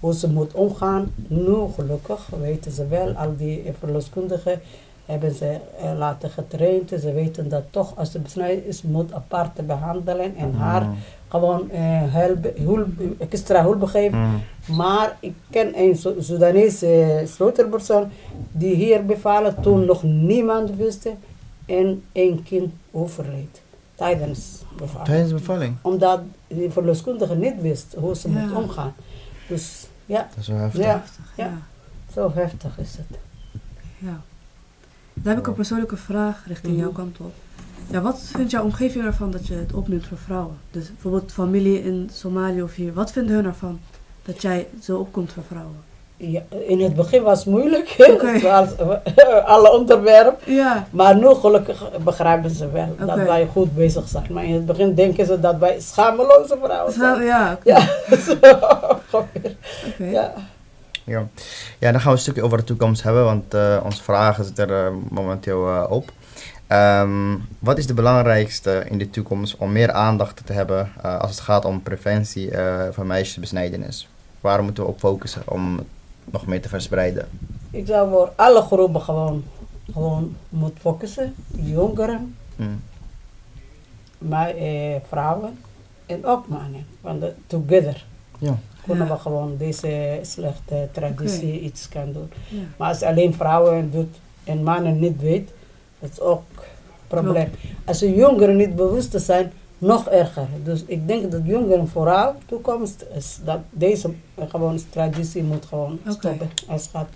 hoe 0.00 0.14
ze 0.14 0.28
moet 0.28 0.52
omgaan. 0.52 1.12
Nu 1.28 1.54
gelukkig 1.74 2.28
weten 2.40 2.72
ze 2.72 2.86
wel, 2.88 3.12
al 3.12 3.36
die 3.36 3.62
verloskundigen 3.78 4.60
hebben 5.06 5.34
ze 5.34 5.58
eh, 5.80 5.92
laten 5.98 6.30
getraind. 6.30 6.88
Ze 6.88 7.12
weten 7.12 7.48
dat 7.48 7.62
toch 7.70 7.92
als 7.96 8.10
ze 8.10 8.18
besneden 8.18 8.66
is, 8.66 8.82
moet 8.82 9.12
apart 9.12 9.66
behandelen 9.66 10.36
en 10.36 10.52
haar 10.54 10.82
Mm. 10.82 10.94
gewoon 11.28 11.70
eh, 11.70 12.02
hulp, 12.14 12.48
hulp, 12.58 12.88
extra 13.18 13.62
hulp 13.62 13.82
geven. 13.84 14.18
Mm. 14.18 14.40
Maar 14.76 15.16
ik 15.20 15.34
ken 15.50 15.78
een 15.80 15.96
Soedanese 16.18 16.86
eh, 17.02 17.26
sleutelpersoon 17.26 18.08
die 18.52 18.74
hier 18.74 19.06
bevallen 19.06 19.60
toen 19.62 19.84
nog 19.84 20.02
niemand 20.02 20.76
wist 20.76 21.08
en 21.66 22.02
één 22.12 22.42
kind 22.42 22.72
overleed 22.90 23.60
tijdens 23.94 24.62
bevalling. 24.76 25.04
Tijdens 25.08 25.28
de 25.28 25.34
bevalling? 25.34 25.76
Omdat 25.82 26.20
de 26.46 26.70
verloskundige 26.70 27.34
niet 27.34 27.60
wist 27.60 27.94
hoe 27.98 28.16
ze 28.16 28.30
Ja. 28.30 28.38
moet 28.40 28.56
omgaan. 28.56 28.94
Dus 29.48 29.85
ja, 30.06 30.28
Dat 30.28 30.38
is 30.38 30.48
wel 30.48 30.58
heftig. 30.58 30.80
ja, 30.84 31.02
Ja. 31.34 31.44
Ja. 31.44 31.52
zo 32.12 32.32
heftig 32.34 32.78
is 32.78 32.96
het. 32.96 33.18
ja. 33.98 34.20
Dan 35.14 35.28
heb 35.32 35.38
ik 35.38 35.46
een 35.46 35.54
persoonlijke 35.54 35.96
vraag 35.96 36.42
richting 36.46 36.72
Mhm. 36.72 36.82
jouw 36.82 36.92
kant 36.92 37.18
op. 37.18 37.34
Ja, 37.90 38.00
wat 38.00 38.20
vindt 38.22 38.50
jouw 38.50 38.62
omgeving 38.64 39.04
ervan 39.04 39.30
dat 39.30 39.46
je 39.46 39.54
het 39.54 39.72
opneemt 39.72 40.06
voor 40.06 40.18
vrouwen? 40.18 40.56
Dus 40.70 40.86
bijvoorbeeld 40.88 41.32
familie 41.32 41.82
in 41.82 42.10
Somalië 42.12 42.62
of 42.62 42.74
hier. 42.74 42.92
Wat 42.92 43.12
vinden 43.12 43.34
hun 43.34 43.44
ervan 43.44 43.80
dat 44.22 44.42
jij 44.42 44.68
zo 44.82 44.98
opkomt 44.98 45.32
voor 45.32 45.42
vrouwen? 45.44 45.76
Ja, 46.16 46.40
in 46.66 46.80
het 46.80 46.94
begin 46.94 47.22
was 47.22 47.38
het 47.38 47.48
moeilijk, 47.48 47.88
zoals 48.40 48.68
alle 49.54 49.72
onderwerpen. 49.72 50.54
Ja, 50.54 50.86
Maar 50.90 51.16
nu 51.16 51.34
gelukkig 51.34 51.90
begrijpen 52.04 52.50
ze 52.50 52.70
wel 52.70 52.96
dat 52.98 53.16
wij 53.16 53.48
goed 53.52 53.74
bezig 53.74 54.08
zijn. 54.08 54.26
Maar 54.30 54.44
in 54.44 54.54
het 54.54 54.66
begin 54.66 54.94
denken 54.94 55.26
ze 55.26 55.40
dat 55.40 55.56
wij 55.58 55.80
schameloze 55.80 56.58
vrouwen 56.62 56.92
zijn. 56.92 57.22
ja. 57.22 57.58
Ja, 57.64 57.80
zo 59.10 59.26
ja. 59.98 60.32
Ja. 61.04 61.26
ja, 61.78 61.90
dan 61.92 62.00
gaan 62.00 62.10
we 62.10 62.16
een 62.16 62.18
stukje 62.18 62.42
over 62.42 62.58
de 62.58 62.64
toekomst 62.64 63.02
hebben, 63.02 63.24
want 63.24 63.54
eh, 63.54 63.80
onze 63.84 64.02
vragen 64.02 64.44
zitten 64.44 64.68
er 64.68 64.86
eh, 64.86 64.92
momenteel 65.10 65.68
eh, 65.68 65.84
op. 65.88 66.12
Ehm, 66.66 67.36
wat 67.58 67.78
is 67.78 67.86
de 67.86 67.94
belangrijkste 67.94 68.84
in 68.88 68.98
de 68.98 69.10
toekomst 69.10 69.56
om 69.56 69.72
meer 69.72 69.92
aandacht 69.92 70.46
te 70.46 70.52
hebben 70.52 70.92
eh, 71.02 71.18
als 71.18 71.30
het 71.30 71.40
gaat 71.40 71.64
om 71.64 71.82
preventie 71.82 72.50
eh, 72.50 72.88
van 72.90 73.06
meisjesbesnijdenis? 73.06 74.08
Waar 74.40 74.62
moeten 74.62 74.82
we 74.84 74.88
op 74.88 74.98
focussen 74.98 75.42
om 75.44 75.76
het 75.76 75.86
nog 76.30 76.46
meer 76.46 76.60
te 76.62 76.68
verspreiden? 76.68 77.28
Ik 77.70 77.86
zou 77.86 78.10
voor 78.10 78.32
alle 78.36 78.62
groepen 78.62 79.00
gewoon, 79.00 79.44
gewoon 79.92 80.36
moeten 80.48 80.80
focussen. 80.80 81.34
Jongeren, 81.54 82.36
Mm. 82.56 82.82
maar 84.18 84.48
eh, 84.50 84.94
vrouwen 85.08 85.58
en 86.06 86.24
ook 86.24 86.48
mannen. 86.48 86.86
Want 87.00 87.20
de- 87.20 87.32
together 87.46 88.04
Ja. 88.38 88.58
kunnen 88.86 89.06
Ja. 89.06 89.12
we 89.12 89.18
gewoon 89.18 89.56
deze 89.56 90.18
slechte 90.22 90.88
traditie 90.92 91.60
iets 91.60 91.88
kan 91.88 92.12
doen. 92.12 92.30
Ja. 92.48 92.58
Maar 92.76 92.88
als 92.88 93.02
alleen 93.02 93.34
vrouwen 93.34 93.90
doet 93.90 94.16
en 94.44 94.62
mannen 94.62 94.98
niet 94.98 95.20
weet, 95.20 95.50
dat 95.98 96.10
is 96.10 96.20
ook 96.20 96.42
een 96.58 97.06
probleem. 97.06 97.50
Als 97.84 97.98
de 97.98 98.14
jongeren 98.14 98.56
niet 98.56 98.76
bewust 98.76 99.14
zijn, 99.20 99.52
nog 99.78 100.08
erger. 100.08 100.46
Dus 100.62 100.84
ik 100.86 101.08
denk 101.08 101.30
dat 101.30 101.40
jongeren 101.44 101.88
vooral 101.88 102.34
toekomst 102.46 103.04
is 103.16 103.38
dat 103.44 103.58
deze 103.70 104.10
gewoon 104.48 104.78
traditie 104.90 105.42
moet 105.42 105.66
gewoon 105.66 105.98
stoppen. 106.08 106.50
Als 106.68 106.82
het 106.82 106.90
gaat, 106.90 107.08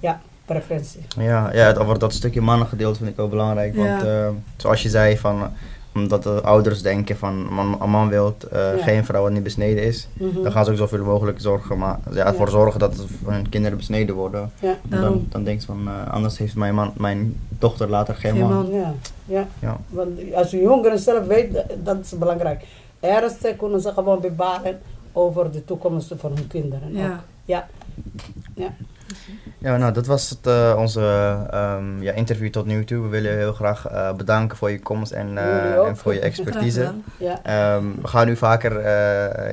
ja, 0.00 0.20
preventie. 0.44 1.00
Ja, 1.18 1.52
ja 1.52 1.66
het, 1.66 1.78
over 1.78 1.98
dat 1.98 2.12
stukje 2.12 2.40
mannengedeelte 2.40 2.98
vind 2.98 3.10
ik 3.10 3.18
ook 3.18 3.30
belangrijk. 3.30 3.74
Want 3.74 3.88
Ja. 3.88 4.24
eh, 4.24 4.28
zoals 4.56 4.82
je 4.82 4.88
zei, 4.88 5.18
van, 5.18 5.50
omdat 5.94 6.22
de 6.22 6.40
ouders 6.42 6.82
denken 6.82 7.16
van 7.16 7.34
een 7.34 7.54
man, 7.54 7.82
een 7.82 7.90
man 7.90 8.08
wil 8.08 8.36
eh, 8.50 8.76
Ja. 8.76 8.82
geen 8.82 9.04
vrouw 9.04 9.22
wat 9.22 9.32
niet 9.32 9.42
besneden 9.42 9.82
is. 9.84 10.08
Mhm. 10.12 10.42
Dan 10.42 10.52
gaan 10.52 10.64
ze 10.64 10.70
ook 10.70 10.76
zoveel 10.76 11.04
mogelijk 11.04 11.40
zorgen, 11.40 11.78
maar, 11.78 11.98
ja, 12.12 12.26
ervoor 12.26 12.46
Ja. 12.46 12.52
zorgen 12.52 12.80
dat 12.80 13.04
hun 13.24 13.48
kinderen 13.48 13.76
besneden 13.76 14.14
worden. 14.14 14.50
Ja. 14.60 14.76
Dan, 14.82 15.26
dan 15.28 15.44
denkt 15.44 15.60
ze 15.62 15.66
van, 15.66 15.88
eh, 15.88 16.12
anders 16.12 16.38
heeft 16.38 16.54
mijn, 16.54 16.74
man, 16.74 16.92
mijn 16.96 17.36
dochter 17.58 17.88
later 17.90 18.14
geen, 18.14 18.32
Geen 18.32 18.40
man. 18.40 18.52
man. 18.52 18.70
Ja, 18.72 18.94
ja. 19.24 19.46
Ja. 19.58 19.76
Want 19.88 20.34
als 20.34 20.50
de 20.50 20.60
jongeren 20.60 20.98
zelf 20.98 21.26
weten, 21.26 21.66
dat 21.82 21.96
is 22.02 22.18
belangrijk. 22.18 22.64
Eerst 23.00 23.56
kunnen 23.56 23.80
ze 23.80 23.92
gewoon 23.92 24.20
bepalen 24.20 24.78
over 25.12 25.50
de 25.52 25.64
toekomst 25.64 26.12
van 26.16 26.32
hun 26.34 26.46
kinderen. 26.46 26.92
Ja. 26.92 27.06
ook. 27.06 27.12
Ja. 27.44 27.66
Ja, 28.54 28.74
nou, 29.58 29.92
dat 29.92 30.06
was 30.06 30.30
het, 30.30 30.46
eh, 30.46 30.74
onze 30.78 31.36
ehm, 31.50 32.02
ja, 32.02 32.12
interview 32.12 32.50
tot 32.50 32.66
nu 32.66 32.84
toe. 32.84 33.02
We 33.02 33.08
willen 33.08 33.30
je 33.30 33.36
heel 33.36 33.52
graag 33.52 33.86
eh, 33.88 34.12
bedanken 34.12 34.56
voor 34.56 34.70
je 34.70 34.80
komst 34.80 35.12
en, 35.12 35.38
eh, 35.38 35.86
en 35.86 35.96
voor 35.96 36.14
je 36.14 36.20
expertise. 36.30 36.92
ja. 37.16 37.40
Ehm, 37.42 37.84
we 38.02 38.08
gaan 38.08 38.26
nu 38.26 38.36
vaker 38.36 38.72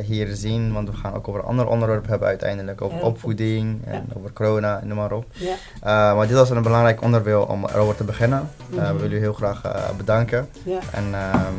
hier 0.03 0.27
zien, 0.35 0.73
want 0.73 0.89
we 0.89 0.95
gaan 0.95 1.13
ook 1.13 1.27
over 1.27 1.41
een 1.41 1.47
ander 1.47 1.67
onderwerp 1.67 2.07
hebben 2.07 2.27
uiteindelijk. 2.27 2.81
Over 2.81 2.97
Ja. 2.97 3.03
opvoeding 3.03 3.85
en 3.85 4.05
over 4.17 4.33
corona 4.33 4.79
en 4.81 4.87
noem 4.87 4.97
maar 4.97 5.11
op. 5.11 5.25
ja. 5.31 5.55
Maar 6.15 6.27
dit 6.27 6.35
was 6.37 6.49
een 6.49 6.61
belangrijk 6.61 7.01
onderwerp 7.01 7.49
om 7.49 7.65
erover 7.65 7.95
te 7.95 8.03
beginnen. 8.03 8.49
Eh, 8.71 8.77
Mhm. 8.77 8.93
we 8.93 9.01
willen 9.01 9.17
u 9.17 9.19
heel 9.19 9.33
graag 9.33 9.61
bedanken. 9.97 10.47
ja. 10.63 10.79
En 10.91 11.03
ehm, 11.13 11.53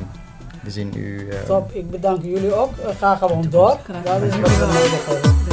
we 0.63 0.71
zien 0.71 0.93
u... 0.97 1.29
Top, 1.47 1.73
ik 1.73 1.91
bedank 1.91 2.23
jullie 2.25 2.55
ook. 2.55 2.71
Ga 2.99 3.17
gewoon 3.17 3.47
door. 3.51 3.77
Graag 3.85 4.03
Dat 4.03 4.23
is 4.23 4.41
wat 4.41 4.51
we 4.57 4.65
nodig 4.67 5.07
hebben. 5.07 5.48